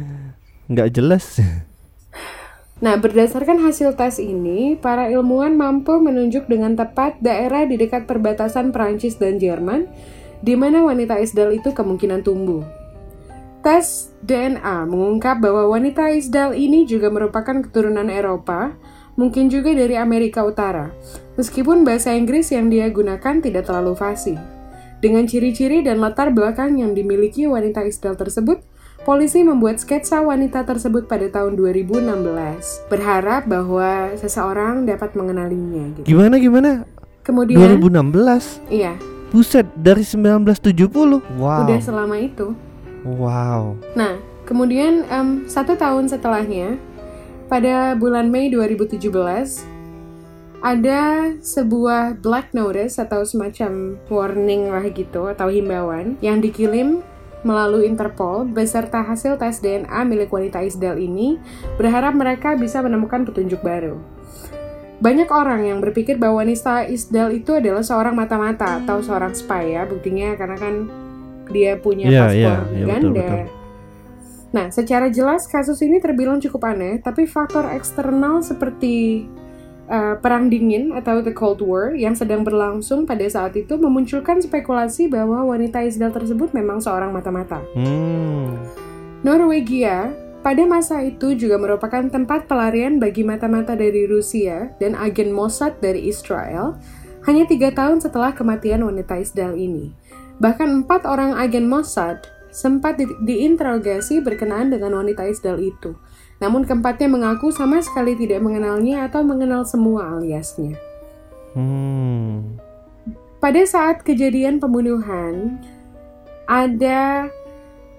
Nggak 0.71 0.89
jelas. 0.93 1.41
Nah, 2.79 2.95
berdasarkan 2.95 3.59
hasil 3.59 3.99
tes 3.99 4.23
ini, 4.23 4.79
para 4.79 5.11
ilmuwan 5.11 5.59
mampu 5.59 5.99
menunjuk 5.99 6.47
dengan 6.47 6.79
tepat 6.79 7.19
daerah 7.19 7.67
di 7.67 7.75
dekat 7.75 8.07
perbatasan 8.07 8.71
Prancis 8.71 9.19
dan 9.19 9.35
Jerman 9.35 9.91
di 10.39 10.55
mana 10.55 10.87
wanita 10.87 11.19
Isdal 11.19 11.59
itu 11.59 11.75
kemungkinan 11.75 12.23
tumbuh. 12.23 12.63
Tes 13.59 14.15
DNA 14.23 14.87
mengungkap 14.87 15.43
bahwa 15.43 15.75
wanita 15.75 16.07
Isdal 16.15 16.55
ini 16.55 16.87
juga 16.87 17.11
merupakan 17.11 17.59
keturunan 17.59 18.07
Eropa, 18.07 18.71
mungkin 19.19 19.51
juga 19.51 19.75
dari 19.75 19.99
Amerika 19.99 20.47
Utara, 20.47 20.95
meskipun 21.35 21.83
bahasa 21.83 22.15
Inggris 22.15 22.55
yang 22.55 22.71
dia 22.71 22.87
gunakan 22.87 23.43
tidak 23.43 23.67
terlalu 23.67 23.99
fasih. 23.99 24.39
Dengan 25.03 25.27
ciri-ciri 25.27 25.83
dan 25.83 25.99
latar 25.99 26.31
belakang 26.31 26.79
yang 26.79 26.95
dimiliki 26.95 27.43
wanita 27.43 27.83
Isdal 27.83 28.15
tersebut, 28.15 28.63
polisi 29.03 29.43
membuat 29.43 29.83
sketsa 29.83 30.23
wanita 30.23 30.63
tersebut 30.63 31.11
pada 31.11 31.27
tahun 31.27 31.59
2016, 31.59 32.87
berharap 32.87 33.43
bahwa 33.47 34.15
seseorang 34.15 34.87
dapat 34.87 35.11
mengenalinya. 35.19 35.91
Gitu. 35.99 36.15
Gimana 36.15 36.35
gimana? 36.39 36.71
Kemudian, 37.23 37.59
2016. 37.79 38.63
iya, 38.71 38.95
Buset 39.29 39.67
dari 39.77 40.01
1970. 40.01 41.21
Wow. 41.37 41.67
udah 41.67 41.79
selama 41.79 42.15
itu. 42.17 42.55
Wow. 43.05 43.77
Nah, 43.93 44.17
kemudian 44.43 45.05
em, 45.05 45.45
satu 45.45 45.77
tahun 45.77 46.09
setelahnya, 46.09 46.75
pada 47.49 47.97
bulan 47.97 48.29
Mei 48.29 48.53
2017, 48.53 49.01
ada 50.61 51.33
sebuah 51.39 52.19
black 52.21 52.53
notice 52.53 53.01
atau 53.01 53.25
semacam 53.25 53.97
warning 54.11 54.69
lah 54.69 54.85
gitu 54.91 55.31
atau 55.31 55.47
himbauan 55.49 56.19
yang 56.21 56.43
dikirim 56.43 57.01
melalui 57.47 57.87
Interpol 57.87 58.43
beserta 58.43 58.99
hasil 58.99 59.39
tes 59.39 59.63
DNA 59.63 60.03
milik 60.03 60.27
wanita 60.27 60.59
Isdal 60.59 60.99
ini 60.99 61.39
berharap 61.79 62.11
mereka 62.11 62.59
bisa 62.59 62.83
menemukan 62.83 63.23
petunjuk 63.23 63.63
baru. 63.63 63.95
Banyak 64.99 65.31
orang 65.31 65.63
yang 65.63 65.79
berpikir 65.79 66.19
bahwa 66.19 66.43
wanita 66.43 66.83
Isdal 66.91 67.31
itu 67.31 67.55
adalah 67.55 67.79
seorang 67.79 68.19
mata-mata 68.19 68.83
atau 68.83 68.99
seorang 68.99 69.31
spy 69.31 69.79
ya, 69.79 69.87
buktinya 69.87 70.35
karena 70.35 70.59
kan 70.59 70.75
dia 71.47 71.79
punya 71.79 72.11
Iya, 72.11 72.23
paspor 72.27 72.59
iya, 72.75 72.85
ganda. 72.85 72.99
betul, 72.99 73.11
betul. 73.15 73.58
Nah, 74.49 74.73
secara 74.73 75.13
jelas 75.13 75.45
kasus 75.45 75.77
ini 75.85 76.01
terbilang 76.01 76.41
cukup 76.41 76.73
aneh, 76.73 76.97
tapi 76.97 77.29
faktor 77.29 77.69
eksternal 77.69 78.41
seperti 78.41 79.29
uh, 79.89 80.17
perang 80.17 80.49
dingin 80.49 80.89
atau 80.93 81.21
the 81.21 81.33
Cold 81.33 81.61
War 81.61 81.93
yang 81.93 82.17
sedang 82.17 82.41
berlangsung 82.41 83.05
pada 83.05 83.25
saat 83.29 83.53
itu 83.57 83.77
memunculkan 83.77 84.41
spekulasi 84.41 85.05
bahwa 85.05 85.45
wanita 85.45 85.85
Isdal 85.85 86.09
tersebut 86.09 86.49
memang 86.53 86.81
seorang 86.81 87.13
mata-mata. 87.13 87.61
Hmm. 87.77 88.57
Norwegia 89.21 90.13
pada 90.39 90.63
masa 90.63 91.03
itu 91.03 91.35
juga 91.35 91.59
merupakan 91.59 92.07
tempat 92.07 92.47
pelarian 92.47 92.95
bagi 92.95 93.27
mata-mata 93.27 93.75
dari 93.75 94.07
Rusia 94.07 94.71
dan 94.79 94.95
agen 94.95 95.35
Mossad 95.35 95.83
dari 95.83 96.07
Israel 96.07 96.79
hanya 97.27 97.43
tiga 97.43 97.75
tahun 97.75 97.99
setelah 97.99 98.31
kematian 98.31 98.87
wanita 98.87 99.19
Isdal 99.19 99.59
ini. 99.59 99.91
Bahkan 100.39 100.87
empat 100.87 101.03
orang 101.03 101.35
agen 101.35 101.67
Mossad 101.67 102.38
sempat 102.49 102.97
di- 102.97 103.17
diinterogasi 103.23 104.21
berkenaan 104.21 104.73
dengan 104.73 104.97
wanita 104.97 105.25
Isdal 105.25 105.61
itu. 105.61 105.95
Namun 106.39 106.63
keempatnya 106.63 107.11
mengaku 107.11 107.51
sama 107.51 107.83
sekali 107.83 108.15
tidak 108.15 108.39
mengenalnya 108.39 109.05
atau 109.05 109.21
mengenal 109.21 109.67
semua 109.67 110.17
aliasnya. 110.17 110.79
Hmm. 111.53 112.59
Pada 113.39 113.63
saat 113.63 114.03
kejadian 114.03 114.59
pembunuhan, 114.59 115.59
ada 116.47 117.31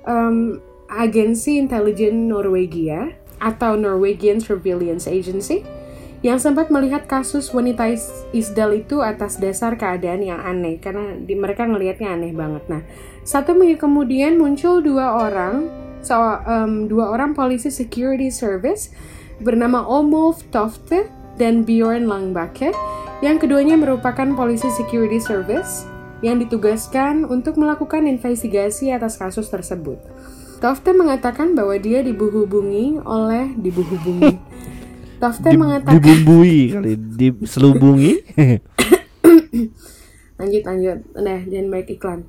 em, 0.04 0.60
agensi 0.90 1.56
intelijen 1.56 2.28
Norwegia 2.28 3.14
atau 3.40 3.78
Norwegian 3.78 4.42
Surveillance 4.42 5.08
Agency 5.08 5.64
yang 6.20 6.36
sempat 6.36 6.68
melihat 6.68 7.08
kasus 7.08 7.48
wanita 7.56 7.88
Is- 7.88 8.28
Isdal 8.36 8.84
itu 8.84 9.00
atas 9.00 9.40
dasar 9.40 9.80
keadaan 9.80 10.20
yang 10.20 10.36
aneh 10.36 10.76
karena 10.76 11.16
di, 11.16 11.32
mereka 11.32 11.64
ngelihatnya 11.64 12.12
aneh 12.12 12.36
banget. 12.36 12.64
Nah, 12.68 12.82
satu 13.30 13.54
minggu 13.54 13.78
kemudian 13.78 14.42
muncul 14.42 14.82
dua 14.82 15.30
orang, 15.30 15.70
so, 16.02 16.18
em, 16.50 16.90
dua 16.90 17.14
orang 17.14 17.30
polisi 17.30 17.70
security 17.70 18.26
service 18.26 18.90
bernama 19.38 19.86
Omolf 19.86 20.42
Tofte 20.50 21.06
dan 21.38 21.62
Bjorn 21.62 22.10
Langbake 22.10 22.74
yang 23.22 23.38
keduanya 23.38 23.78
merupakan 23.78 24.26
polisi 24.34 24.66
security 24.74 25.22
service 25.22 25.86
yang 26.26 26.42
ditugaskan 26.42 27.22
untuk 27.22 27.54
melakukan 27.54 28.10
investigasi 28.10 28.90
atas 28.90 29.14
kasus 29.14 29.46
tersebut. 29.46 30.02
Tofte 30.58 30.90
mengatakan 30.90 31.54
bahwa 31.54 31.78
dia 31.78 32.02
dibuhubungi 32.02 32.98
oleh 33.06 33.54
dibuhubungi. 33.54 34.42
Tofte 35.22 35.54
Di- 35.54 35.60
mengatakan 35.60 36.02
dibumbui 36.02 36.74
kali, 36.74 36.98
diselubungi. 36.98 38.12
lanjut 40.40 40.62
lanjut, 40.66 40.98
nah 41.14 41.38
jangan 41.46 41.68
baik 41.70 41.94
iklan. 41.94 42.26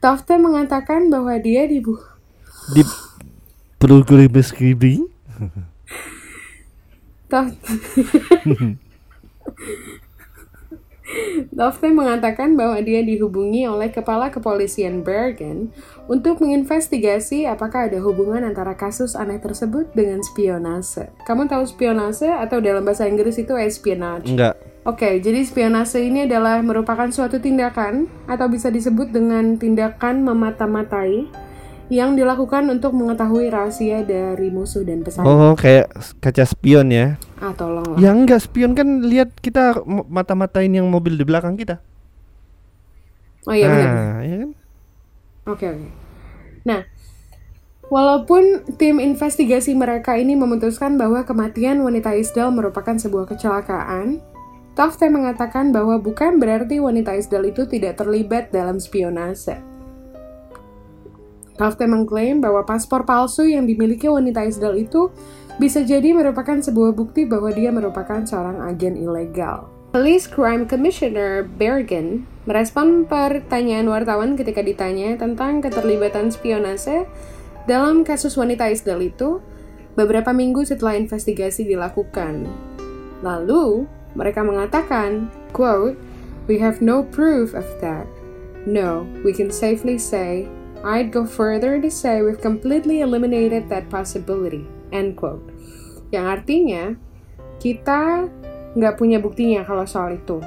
Tofte 0.00 0.40
mengatakan 0.40 1.12
bahwa 1.12 1.36
dia 1.36 1.68
dibu 1.68 2.00
di 2.72 2.80
program 3.76 4.32
skribi. 4.40 5.04
Tof- 7.28 7.52
Tofte 11.52 11.88
mengatakan 12.00 12.56
bahwa 12.56 12.80
dia 12.80 13.04
dihubungi 13.04 13.68
oleh 13.68 13.92
kepala 13.92 14.32
kepolisian 14.32 15.04
Bergen 15.04 15.68
untuk 16.08 16.40
menginvestigasi 16.40 17.44
apakah 17.44 17.92
ada 17.92 18.00
hubungan 18.00 18.40
antara 18.40 18.72
kasus 18.72 19.12
aneh 19.12 19.36
tersebut 19.36 19.92
dengan 19.92 20.24
spionase. 20.24 21.12
Kamu 21.28 21.44
tahu 21.44 21.68
spionase 21.68 22.32
atau 22.32 22.62
dalam 22.64 22.88
bahasa 22.88 23.04
Inggris 23.04 23.36
itu 23.36 23.52
espionage? 23.52 24.32
Enggak. 24.32 24.56
Oke, 24.80 25.20
jadi 25.20 25.44
spionase 25.44 26.00
ini 26.00 26.24
adalah 26.24 26.56
merupakan 26.64 27.04
suatu 27.12 27.36
tindakan 27.36 28.08
atau 28.24 28.48
bisa 28.48 28.72
disebut 28.72 29.12
dengan 29.12 29.60
tindakan 29.60 30.24
memata-matai 30.24 31.28
yang 31.92 32.16
dilakukan 32.16 32.64
untuk 32.72 32.96
mengetahui 32.96 33.52
rahasia 33.52 34.00
dari 34.06 34.48
musuh 34.48 34.80
dan 34.80 35.04
pesaing. 35.04 35.26
Oh, 35.26 35.52
kayak 35.52 35.90
kaca 36.22 36.48
spion 36.48 36.88
ya. 36.88 37.20
Ah, 37.42 37.52
tolong 37.52 37.84
lah. 37.92 37.98
Ya 38.00 38.14
enggak 38.14 38.40
spion 38.40 38.72
kan 38.72 39.04
lihat 39.04 39.36
kita 39.42 39.84
mata-matain 40.08 40.70
yang 40.70 40.88
mobil 40.88 41.18
di 41.18 41.28
belakang 41.28 41.60
kita. 41.60 41.82
Oh 43.44 43.52
iya 43.52 43.68
benar. 43.68 43.90
Nah, 43.90 44.18
ya 44.24 44.36
kan? 44.38 44.50
Oke 45.50 45.66
oke. 45.66 45.88
Nah, 46.62 46.80
walaupun 47.90 48.64
tim 48.78 49.02
investigasi 49.02 49.74
mereka 49.74 50.14
ini 50.14 50.38
memutuskan 50.38 50.94
bahwa 50.94 51.26
kematian 51.26 51.82
wanita 51.82 52.14
Isdal 52.14 52.54
merupakan 52.54 52.94
sebuah 52.94 53.26
kecelakaan, 53.28 54.22
Tofte 54.80 55.12
mengatakan 55.12 55.76
bahwa 55.76 56.00
bukan 56.00 56.40
berarti 56.40 56.80
wanita 56.80 57.12
Isdal 57.12 57.52
itu 57.52 57.68
tidak 57.68 58.00
terlibat 58.00 58.48
dalam 58.48 58.80
spionase. 58.80 59.60
Tofte 61.60 61.84
mengklaim 61.84 62.40
bahwa 62.40 62.64
paspor 62.64 63.04
palsu 63.04 63.44
yang 63.44 63.68
dimiliki 63.68 64.08
wanita 64.08 64.40
Isdal 64.40 64.80
itu 64.80 65.12
bisa 65.60 65.84
jadi 65.84 66.16
merupakan 66.16 66.56
sebuah 66.64 66.96
bukti 66.96 67.28
bahwa 67.28 67.52
dia 67.52 67.68
merupakan 67.68 68.24
seorang 68.24 68.64
agen 68.72 68.96
ilegal. 68.96 69.68
Police 69.92 70.24
Crime 70.24 70.64
Commissioner 70.64 71.44
Bergen 71.44 72.24
merespon 72.48 73.04
pertanyaan 73.04 73.84
wartawan 73.84 74.32
ketika 74.32 74.64
ditanya 74.64 75.12
tentang 75.20 75.60
keterlibatan 75.60 76.32
spionase 76.32 77.04
dalam 77.68 78.00
kasus 78.00 78.32
wanita 78.32 78.72
Isdal 78.72 79.04
itu 79.04 79.44
beberapa 79.92 80.32
minggu 80.32 80.64
setelah 80.64 80.96
investigasi 80.96 81.68
dilakukan. 81.68 82.48
Lalu, 83.20 83.99
mereka 84.14 84.42
mengatakan, 84.42 85.30
quote, 85.54 85.96
We 86.50 86.58
have 86.58 86.82
no 86.82 87.06
proof 87.06 87.54
of 87.54 87.66
that. 87.78 88.10
No, 88.66 89.06
we 89.22 89.30
can 89.30 89.54
safely 89.54 90.02
say, 90.02 90.50
I'd 90.82 91.14
go 91.14 91.22
further 91.22 91.78
to 91.78 91.90
say 91.92 92.26
we've 92.26 92.42
completely 92.42 93.06
eliminated 93.06 93.70
that 93.70 93.86
possibility. 93.86 94.66
End 94.90 95.14
quote. 95.14 95.46
Yang 96.10 96.26
artinya, 96.26 96.84
kita 97.62 98.26
nggak 98.74 98.98
punya 98.98 99.22
buktinya 99.22 99.62
kalau 99.62 99.86
soal 99.86 100.18
itu. 100.18 100.42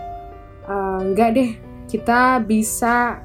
Eh, 0.67 0.99
nggak 1.15 1.29
deh, 1.37 1.51
kita 1.87 2.43
bisa 2.43 3.23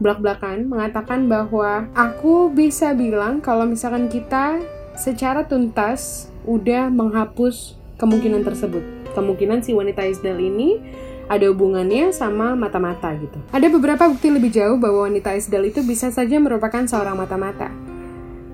belak-belakan 0.00 0.68
mengatakan 0.68 1.28
bahwa 1.28 1.88
aku 1.96 2.48
bisa 2.52 2.92
bilang 2.92 3.44
kalau 3.44 3.64
misalkan 3.68 4.08
kita 4.08 4.60
secara 4.96 5.44
tuntas 5.44 6.32
udah 6.48 6.88
menghapus 6.88 7.76
kemungkinan 8.00 8.44
tersebut. 8.44 8.95
Kemungkinan 9.16 9.64
si 9.64 9.72
wanita 9.72 10.04
Isdal 10.04 10.36
ini 10.36 10.76
ada 11.26 11.48
hubungannya 11.48 12.12
sama 12.12 12.52
mata-mata 12.52 13.16
gitu. 13.16 13.40
Ada 13.48 13.72
beberapa 13.72 14.04
bukti 14.12 14.28
lebih 14.28 14.52
jauh 14.52 14.76
bahwa 14.76 15.08
wanita 15.08 15.32
Isdal 15.32 15.72
itu 15.72 15.80
bisa 15.80 16.12
saja 16.12 16.36
merupakan 16.36 16.84
seorang 16.84 17.16
mata-mata. 17.16 17.72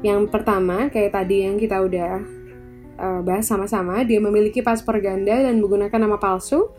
Yang 0.06 0.30
pertama, 0.30 0.86
kayak 0.86 1.18
tadi 1.18 1.46
yang 1.46 1.58
kita 1.58 1.82
udah 1.82 2.22
uh, 3.02 3.20
bahas 3.26 3.46
sama-sama, 3.46 4.02
dia 4.06 4.18
memiliki 4.22 4.62
paspor 4.62 4.98
ganda 5.02 5.34
dan 5.34 5.58
menggunakan 5.58 5.98
nama 5.98 6.18
palsu, 6.18 6.70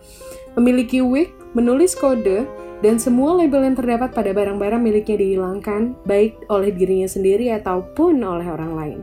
memiliki 0.56 1.04
wig, 1.04 1.32
menulis 1.56 1.96
kode, 1.96 2.48
dan 2.84 3.00
semua 3.00 3.40
label 3.40 3.64
yang 3.64 3.80
terdapat 3.80 4.12
pada 4.12 4.36
barang-barang 4.36 4.82
miliknya 4.84 5.16
dihilangkan, 5.16 5.96
baik 6.04 6.36
oleh 6.52 6.76
dirinya 6.76 7.08
sendiri 7.08 7.48
ataupun 7.56 8.20
oleh 8.20 8.48
orang 8.52 8.72
lain. 8.76 9.00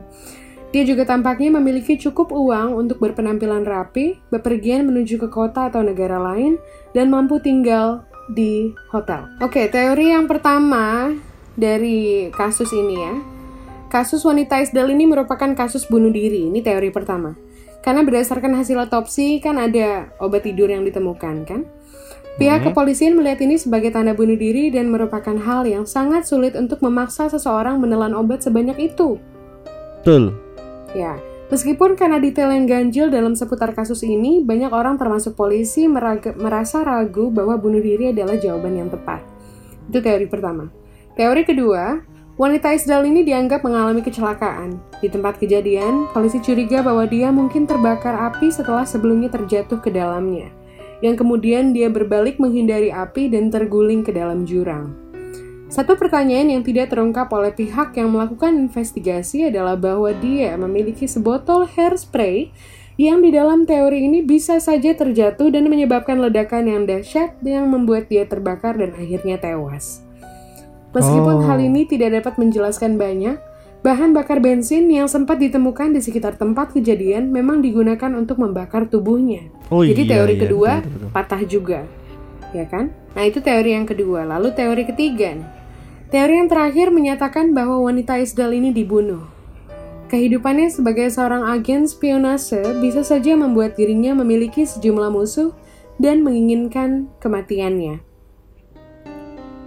Dia 0.71 0.87
juga 0.87 1.03
tampaknya 1.03 1.59
memiliki 1.59 1.99
cukup 1.99 2.31
uang 2.31 2.79
untuk 2.79 3.03
berpenampilan 3.03 3.67
rapi, 3.67 4.23
bepergian 4.31 4.87
menuju 4.87 5.19
ke 5.19 5.27
kota 5.27 5.67
atau 5.67 5.83
negara 5.83 6.15
lain, 6.15 6.55
dan 6.95 7.11
mampu 7.11 7.43
tinggal 7.43 8.07
di 8.31 8.71
hotel. 8.87 9.27
Oke, 9.43 9.67
teori 9.67 10.15
yang 10.15 10.31
pertama 10.31 11.11
dari 11.59 12.31
kasus 12.31 12.71
ini 12.71 12.95
ya. 12.95 13.13
Kasus 13.91 14.23
wanita 14.23 14.63
Isdal 14.63 14.95
ini 14.95 15.03
merupakan 15.03 15.51
kasus 15.51 15.83
bunuh 15.83 16.07
diri. 16.07 16.47
Ini 16.47 16.63
teori 16.63 16.87
pertama. 16.95 17.35
Karena 17.83 18.07
berdasarkan 18.07 18.55
hasil 18.55 18.79
otopsi 18.87 19.43
kan 19.43 19.59
ada 19.59 20.07
obat 20.23 20.47
tidur 20.47 20.71
yang 20.71 20.87
ditemukan 20.87 21.43
kan? 21.43 21.67
Pihak 22.39 22.63
kepolisian 22.63 23.19
melihat 23.19 23.43
ini 23.43 23.59
sebagai 23.59 23.91
tanda 23.91 24.15
bunuh 24.15 24.39
diri 24.39 24.71
dan 24.71 24.87
merupakan 24.87 25.35
hal 25.35 25.67
yang 25.67 25.83
sangat 25.83 26.23
sulit 26.23 26.55
untuk 26.55 26.79
memaksa 26.79 27.27
seseorang 27.27 27.83
menelan 27.83 28.15
obat 28.15 28.39
sebanyak 28.39 28.95
itu. 28.95 29.19
Betul. 29.99 30.50
Ya, 30.91 31.19
meskipun 31.47 31.95
karena 31.95 32.19
detail 32.19 32.51
yang 32.51 32.67
ganjil 32.67 33.07
dalam 33.07 33.31
seputar 33.35 33.71
kasus 33.71 34.03
ini, 34.03 34.43
banyak 34.43 34.71
orang 34.71 34.99
termasuk 34.99 35.39
polisi 35.39 35.87
meraga- 35.87 36.35
merasa 36.35 36.83
ragu 36.83 37.31
bahwa 37.31 37.55
bunuh 37.55 37.79
diri 37.79 38.11
adalah 38.11 38.35
jawaban 38.35 38.75
yang 38.75 38.89
tepat. 38.91 39.23
Itu 39.87 40.03
teori 40.03 40.27
pertama. 40.27 40.67
Teori 41.15 41.43
kedua, 41.47 42.03
wanita 42.35 42.75
Isdal 42.75 43.07
ini 43.07 43.23
dianggap 43.23 43.63
mengalami 43.63 44.03
kecelakaan. 44.03 44.79
Di 44.99 45.07
tempat 45.07 45.39
kejadian, 45.39 46.11
polisi 46.11 46.39
curiga 46.43 46.83
bahwa 46.83 47.07
dia 47.07 47.31
mungkin 47.31 47.63
terbakar 47.67 48.31
api 48.31 48.51
setelah 48.51 48.83
sebelumnya 48.83 49.31
terjatuh 49.31 49.79
ke 49.79 49.91
dalamnya. 49.91 50.51
yang 51.01 51.17
kemudian 51.17 51.73
dia 51.73 51.89
berbalik 51.89 52.37
menghindari 52.37 52.93
api 52.93 53.27
dan 53.27 53.49
terguling 53.49 54.05
ke 54.05 54.13
dalam 54.13 54.45
jurang. 54.45 54.93
Satu 55.71 55.95
pertanyaan 55.95 56.51
yang 56.51 56.67
tidak 56.67 56.91
terungkap 56.91 57.31
oleh 57.31 57.55
pihak 57.55 57.95
yang 57.95 58.11
melakukan 58.11 58.59
investigasi 58.59 59.47
adalah 59.47 59.79
bahwa 59.79 60.11
dia 60.11 60.59
memiliki 60.59 61.07
sebotol 61.07 61.63
hairspray 61.63 62.51
yang 62.99 63.23
di 63.23 63.31
dalam 63.31 63.63
teori 63.63 64.03
ini 64.03 64.19
bisa 64.19 64.59
saja 64.59 64.91
terjatuh 64.91 65.47
dan 65.47 65.71
menyebabkan 65.71 66.19
ledakan 66.19 66.67
yang 66.67 66.83
dahsyat 66.83 67.39
yang 67.39 67.71
membuat 67.71 68.11
dia 68.11 68.27
terbakar 68.27 68.75
dan 68.75 68.91
akhirnya 68.99 69.39
tewas. 69.39 70.03
Meskipun 70.91 71.39
Oh. 71.39 71.43
hal 71.47 71.63
ini 71.63 71.87
tidak 71.87 72.19
dapat 72.19 72.35
menjelaskan 72.35 72.99
banyak, 72.99 73.39
bahan 73.79 74.11
bakar 74.11 74.43
bensin 74.43 74.91
yang 74.91 75.07
sempat 75.07 75.39
ditemukan 75.39 75.95
di 75.95 76.03
sekitar 76.03 76.35
tempat 76.35 76.75
kejadian 76.75 77.31
memang 77.31 77.63
digunakan 77.63 78.11
untuk 78.11 78.43
membakar 78.43 78.91
tubuhnya. 78.91 79.47
Oh 79.71 79.87
Jadi 79.87 80.03
iya, 80.03 80.11
teori 80.19 80.35
iya, 80.35 80.41
kedua 80.43 80.71
betul, 80.83 80.91
betul, 80.99 81.09
patah 81.15 81.41
juga, 81.47 81.79
ya 82.51 82.67
kan? 82.67 82.91
Nah 83.15 83.23
itu 83.23 83.39
teori 83.39 83.71
yang 83.71 83.87
kedua. 83.87 84.27
Lalu 84.27 84.51
teori 84.51 84.83
ketiga 84.83 85.31
nih. 85.31 85.60
Teori 86.11 86.43
yang 86.43 86.51
terakhir 86.51 86.91
menyatakan 86.91 87.55
bahwa 87.55 87.87
wanita 87.87 88.19
Isdal 88.19 88.51
ini 88.51 88.75
dibunuh. 88.75 89.31
Kehidupannya 90.11 90.67
sebagai 90.67 91.07
seorang 91.07 91.47
agen 91.47 91.87
spionase 91.87 92.83
bisa 92.83 92.99
saja 92.99 93.31
membuat 93.39 93.79
dirinya 93.79 94.11
memiliki 94.11 94.67
sejumlah 94.67 95.07
musuh 95.07 95.55
dan 96.03 96.19
menginginkan 96.19 97.07
kematiannya. 97.23 98.03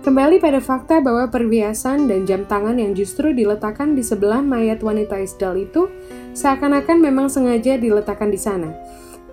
Kembali 0.05 0.37
pada 0.37 0.61
fakta 0.61 1.01
bahwa 1.01 1.33
perhiasan 1.33 2.13
dan 2.13 2.29
jam 2.29 2.45
tangan 2.45 2.77
yang 2.77 2.93
justru 2.93 3.33
diletakkan 3.33 3.97
di 3.97 4.05
sebelah 4.05 4.45
mayat 4.45 4.85
wanita 4.85 5.17
Isdal 5.25 5.65
itu 5.65 5.89
seakan-akan 6.37 7.01
memang 7.01 7.33
sengaja 7.33 7.81
diletakkan 7.81 8.29
di 8.29 8.37
sana. 8.37 8.69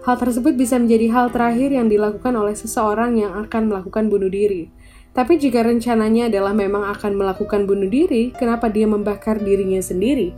Hal 0.07 0.15
tersebut 0.15 0.55
bisa 0.55 0.79
menjadi 0.79 1.11
hal 1.11 1.27
terakhir 1.27 1.75
yang 1.75 1.91
dilakukan 1.91 2.31
oleh 2.39 2.55
seseorang 2.55 3.19
yang 3.19 3.35
akan 3.35 3.67
melakukan 3.67 4.07
bunuh 4.07 4.31
diri. 4.31 4.71
Tapi 5.11 5.35
jika 5.35 5.59
rencananya 5.67 6.31
adalah 6.31 6.55
memang 6.55 6.87
akan 6.87 7.19
melakukan 7.19 7.67
bunuh 7.67 7.91
diri, 7.91 8.31
kenapa 8.31 8.71
dia 8.71 8.87
membakar 8.87 9.43
dirinya 9.43 9.83
sendiri? 9.83 10.31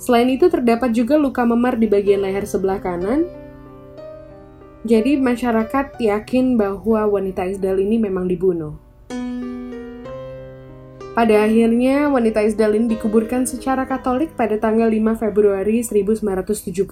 Selain 0.00 0.28
itu 0.32 0.48
terdapat 0.48 0.96
juga 0.96 1.20
luka 1.20 1.44
memar 1.44 1.76
di 1.76 1.84
bagian 1.84 2.24
leher 2.24 2.48
sebelah 2.48 2.80
kanan. 2.80 3.28
Jadi 4.88 5.20
masyarakat 5.20 6.00
yakin 6.00 6.56
bahwa 6.56 7.08
wanita 7.08 7.44
Isdal 7.44 7.80
ini 7.80 8.00
memang 8.00 8.24
dibunuh. 8.28 8.76
Pada 11.14 11.46
akhirnya, 11.46 12.10
wanita 12.10 12.42
Isdal 12.42 12.74
ini 12.74 12.96
dikuburkan 12.96 13.46
secara 13.46 13.86
katolik 13.86 14.34
pada 14.34 14.58
tanggal 14.58 14.90
5 14.90 15.14
Februari 15.20 15.84
1971 15.84 16.84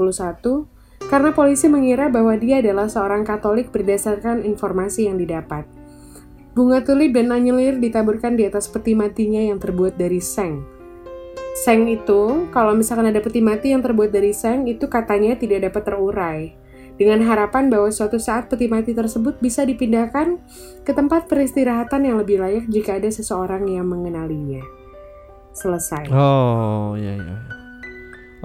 karena 1.11 1.31
polisi 1.35 1.67
mengira 1.67 2.07
bahwa 2.09 2.37
dia 2.39 2.63
adalah 2.63 2.87
seorang 2.87 3.27
katolik 3.27 3.75
berdasarkan 3.75 4.47
informasi 4.47 5.11
yang 5.11 5.19
didapat. 5.19 5.82
Bunga 6.53 6.85
tulip 6.85 7.17
dan 7.17 7.33
anyelir 7.33 7.81
ditaburkan 7.81 8.37
di 8.37 8.45
atas 8.45 8.69
peti 8.69 8.93
matinya 8.93 9.41
yang 9.41 9.57
terbuat 9.57 9.97
dari 9.97 10.21
seng. 10.21 10.61
Seng 11.65 11.89
itu, 11.89 12.49
kalau 12.53 12.77
misalkan 12.77 13.09
ada 13.09 13.25
peti 13.25 13.41
mati 13.41 13.73
yang 13.73 13.81
terbuat 13.81 14.13
dari 14.13 14.37
seng, 14.37 14.69
itu 14.69 14.85
katanya 14.85 15.33
tidak 15.37 15.73
dapat 15.73 15.83
terurai. 15.89 16.41
Dengan 17.01 17.25
harapan 17.25 17.73
bahwa 17.73 17.89
suatu 17.89 18.21
saat 18.21 18.53
peti 18.53 18.69
mati 18.69 18.93
tersebut 18.93 19.41
bisa 19.41 19.65
dipindahkan 19.65 20.37
ke 20.85 20.93
tempat 20.93 21.25
peristirahatan 21.25 22.05
yang 22.05 22.21
lebih 22.21 22.37
layak 22.37 22.69
jika 22.69 23.01
ada 23.01 23.09
seseorang 23.09 23.65
yang 23.65 23.89
mengenalinya. 23.89 24.61
Selesai. 25.57 26.13
Oh 26.13 26.93
iya 27.01 27.17
iya. 27.17 27.37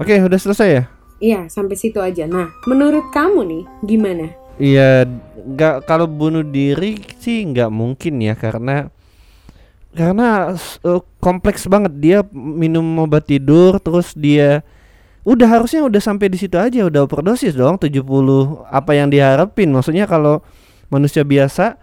Oke 0.00 0.16
udah 0.16 0.40
selesai 0.40 0.68
ya? 0.68 0.84
Iya, 1.18 1.40
sampai 1.52 1.76
situ 1.76 2.00
aja. 2.00 2.24
Nah, 2.24 2.54
menurut 2.64 3.10
kamu 3.12 3.40
nih, 3.44 3.64
gimana? 3.84 4.47
Iya 4.58 5.06
nggak 5.48 5.86
kalau 5.86 6.10
bunuh 6.10 6.42
diri 6.42 6.98
sih 7.22 7.46
nggak 7.46 7.70
mungkin 7.70 8.18
ya 8.18 8.34
karena 8.34 8.90
karena 9.94 10.52
eh, 10.84 11.02
kompleks 11.22 11.64
banget 11.70 11.92
dia 11.96 12.18
minum 12.34 12.84
obat 13.00 13.24
tidur 13.30 13.78
terus 13.78 14.12
dia 14.12 14.66
udah 15.22 15.48
harusnya 15.48 15.86
udah 15.86 16.02
sampai 16.02 16.26
di 16.28 16.38
situ 16.38 16.58
aja 16.58 16.84
udah 16.90 17.06
overdosis 17.06 17.54
dong 17.54 17.78
70 17.78 18.02
apa 18.68 18.92
yang 18.98 19.08
diharapin 19.08 19.70
maksudnya 19.70 20.10
kalau 20.10 20.42
manusia 20.90 21.22
biasa 21.22 21.78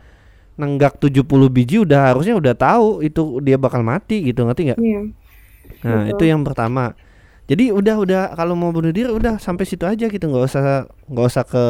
nenggak 0.55 0.97
70 0.99 1.51
biji 1.51 1.83
udah 1.83 2.11
harusnya 2.11 2.35
udah 2.35 2.53
tahu 2.55 3.03
itu 3.03 3.43
dia 3.43 3.59
bakal 3.59 3.83
mati 3.83 4.23
gitu 4.23 4.47
ngerti 4.47 4.71
nggak? 4.71 4.79
Iya. 4.79 5.01
Nah 5.83 6.01
Betul. 6.07 6.11
itu 6.15 6.23
yang 6.31 6.41
pertama. 6.47 6.95
Jadi 7.45 7.69
udah 7.69 7.95
udah 8.01 8.21
kalau 8.33 8.57
mau 8.57 8.73
bunuh 8.73 8.89
diri 8.89 9.11
udah 9.11 9.37
sampai 9.37 9.69
situ 9.69 9.85
aja 9.85 10.09
gitu 10.09 10.25
nggak 10.25 10.45
usah 10.49 10.89
nggak 11.11 11.25
usah 11.29 11.43
ke 11.45 11.65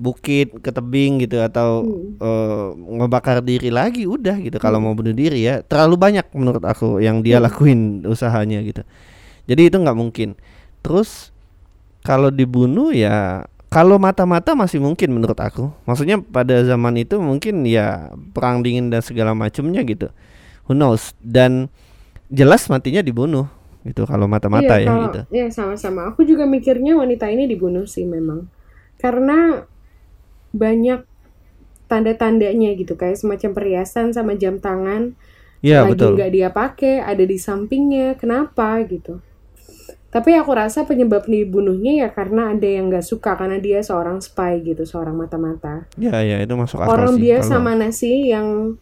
bukit 0.00 0.48
ke 0.58 0.72
tebing 0.72 1.20
gitu 1.20 1.36
atau 1.38 1.84
Hmm. 1.84 2.16
eh, 2.16 2.68
ngebakar 2.96 3.44
diri 3.44 3.68
lagi 3.68 4.08
udah 4.08 4.40
gitu 4.40 4.56
kalau 4.56 4.80
mau 4.80 4.96
bunuh 4.96 5.12
diri 5.12 5.44
ya 5.44 5.60
terlalu 5.60 6.00
banyak 6.00 6.24
menurut 6.32 6.64
aku 6.64 6.98
yang 6.98 7.20
dia 7.20 7.36
Hmm. 7.36 7.44
lakuin 7.44 7.78
usahanya 8.04 8.64
gitu. 8.64 8.80
Jadi 9.44 9.68
itu 9.68 9.76
nggak 9.76 9.94
mungkin. 9.94 10.40
Terus 10.80 11.28
kalau 12.00 12.32
dibunuh 12.32 12.90
ya 12.90 13.44
kalau 13.68 14.00
mata-mata 14.00 14.56
masih 14.56 14.80
mungkin 14.80 15.12
menurut 15.12 15.36
aku. 15.36 15.70
Maksudnya 15.84 16.18
pada 16.18 16.64
zaman 16.64 16.96
itu 16.96 17.20
mungkin 17.20 17.62
ya 17.62 18.08
perang 18.32 18.64
dingin 18.64 18.88
dan 18.88 18.98
segala 18.98 19.30
macamnya 19.30 19.84
gitu. 19.84 20.08
Who 20.66 20.74
knows? 20.74 21.12
Dan 21.20 21.68
jelas 22.26 22.66
matinya 22.66 22.98
dibunuh 22.98 23.46
gitu 23.82 24.04
kalau 24.04 24.26
mata-mata 24.26 24.76
iya, 24.76 24.84
ya 24.84 24.88
kalau- 24.88 25.04
gitu. 25.06 25.20
Iya, 25.30 25.46
sama-sama. 25.50 26.10
Aku 26.10 26.24
juga 26.24 26.44
mikirnya 26.44 26.96
wanita 26.96 27.28
ini 27.28 27.46
dibunuh 27.46 27.86
sih 27.86 28.02
memang. 28.04 28.48
Karena 28.98 29.64
banyak 30.50 31.02
tanda-tandanya 31.86 32.70
gitu 32.72 32.94
kayak 32.94 33.16
semacam 33.16 33.50
perhiasan 33.52 34.10
sama 34.10 34.34
jam 34.34 34.56
tangan 34.56 35.14
Iya 35.60 35.84
lagi 35.84 35.92
betul. 35.92 36.12
nggak 36.14 36.30
dia 36.30 36.48
pakai 36.48 36.94
ada 37.00 37.20
di 37.20 37.36
sampingnya 37.36 38.14
kenapa 38.14 38.80
gitu 38.82 39.18
tapi 40.08 40.34
aku 40.34 40.50
rasa 40.50 40.82
penyebab 40.82 41.22
dibunuhnya 41.24 42.02
ya 42.02 42.08
karena 42.08 42.50
ada 42.50 42.64
yang 42.64 42.88
nggak 42.88 43.04
suka 43.04 43.34
karena 43.34 43.58
dia 43.58 43.78
seorang 43.78 44.18
spy 44.18 44.58
gitu 44.64 44.82
seorang 44.82 45.14
mata-mata 45.14 45.86
Ya 45.94 46.18
ya 46.18 46.38
itu 46.38 46.50
masuk 46.52 46.80
akal 46.80 46.90
orang 46.92 47.14
sih. 47.14 47.22
biasa 47.22 47.52
kalau- 47.52 47.64
mana 47.64 47.86
sih 47.90 48.16
yang 48.26 48.74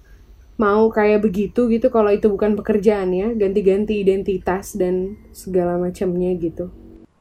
mau 0.57 0.89
kayak 0.89 1.21
begitu 1.21 1.69
gitu 1.69 1.87
kalau 1.87 2.09
itu 2.09 2.27
bukan 2.27 2.55
pekerjaannya 2.55 3.37
ganti-ganti 3.37 4.01
identitas 4.01 4.73
dan 4.73 5.17
segala 5.31 5.77
macamnya 5.77 6.33
gitu 6.35 6.69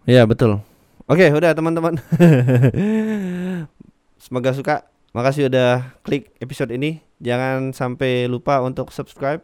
Iya 0.03 0.23
betul. 0.23 0.63
Oke 1.03 1.27
udah 1.27 1.51
teman-teman. 1.51 1.99
Semoga 4.17 4.51
suka. 4.53 4.89
Makasih 5.15 5.49
udah 5.49 5.97
klik 6.05 6.33
episode 6.43 6.69
ini. 6.73 7.01
Jangan 7.17 7.73
sampai 7.73 8.29
lupa 8.29 8.61
untuk 8.61 8.93
subscribe. 8.93 9.41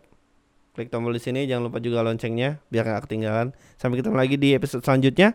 Klik 0.74 0.90
tombol 0.90 1.14
di 1.16 1.22
sini. 1.22 1.46
Jangan 1.46 1.70
lupa 1.70 1.78
juga 1.82 2.02
loncengnya 2.06 2.62
biar 2.70 2.86
gak 2.86 3.10
ketinggalan. 3.10 3.54
Sampai 3.78 4.02
ketemu 4.02 4.18
lagi 4.18 4.36
di 4.38 4.54
episode 4.54 4.86
selanjutnya. 4.86 5.34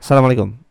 Assalamualaikum. 0.00 0.69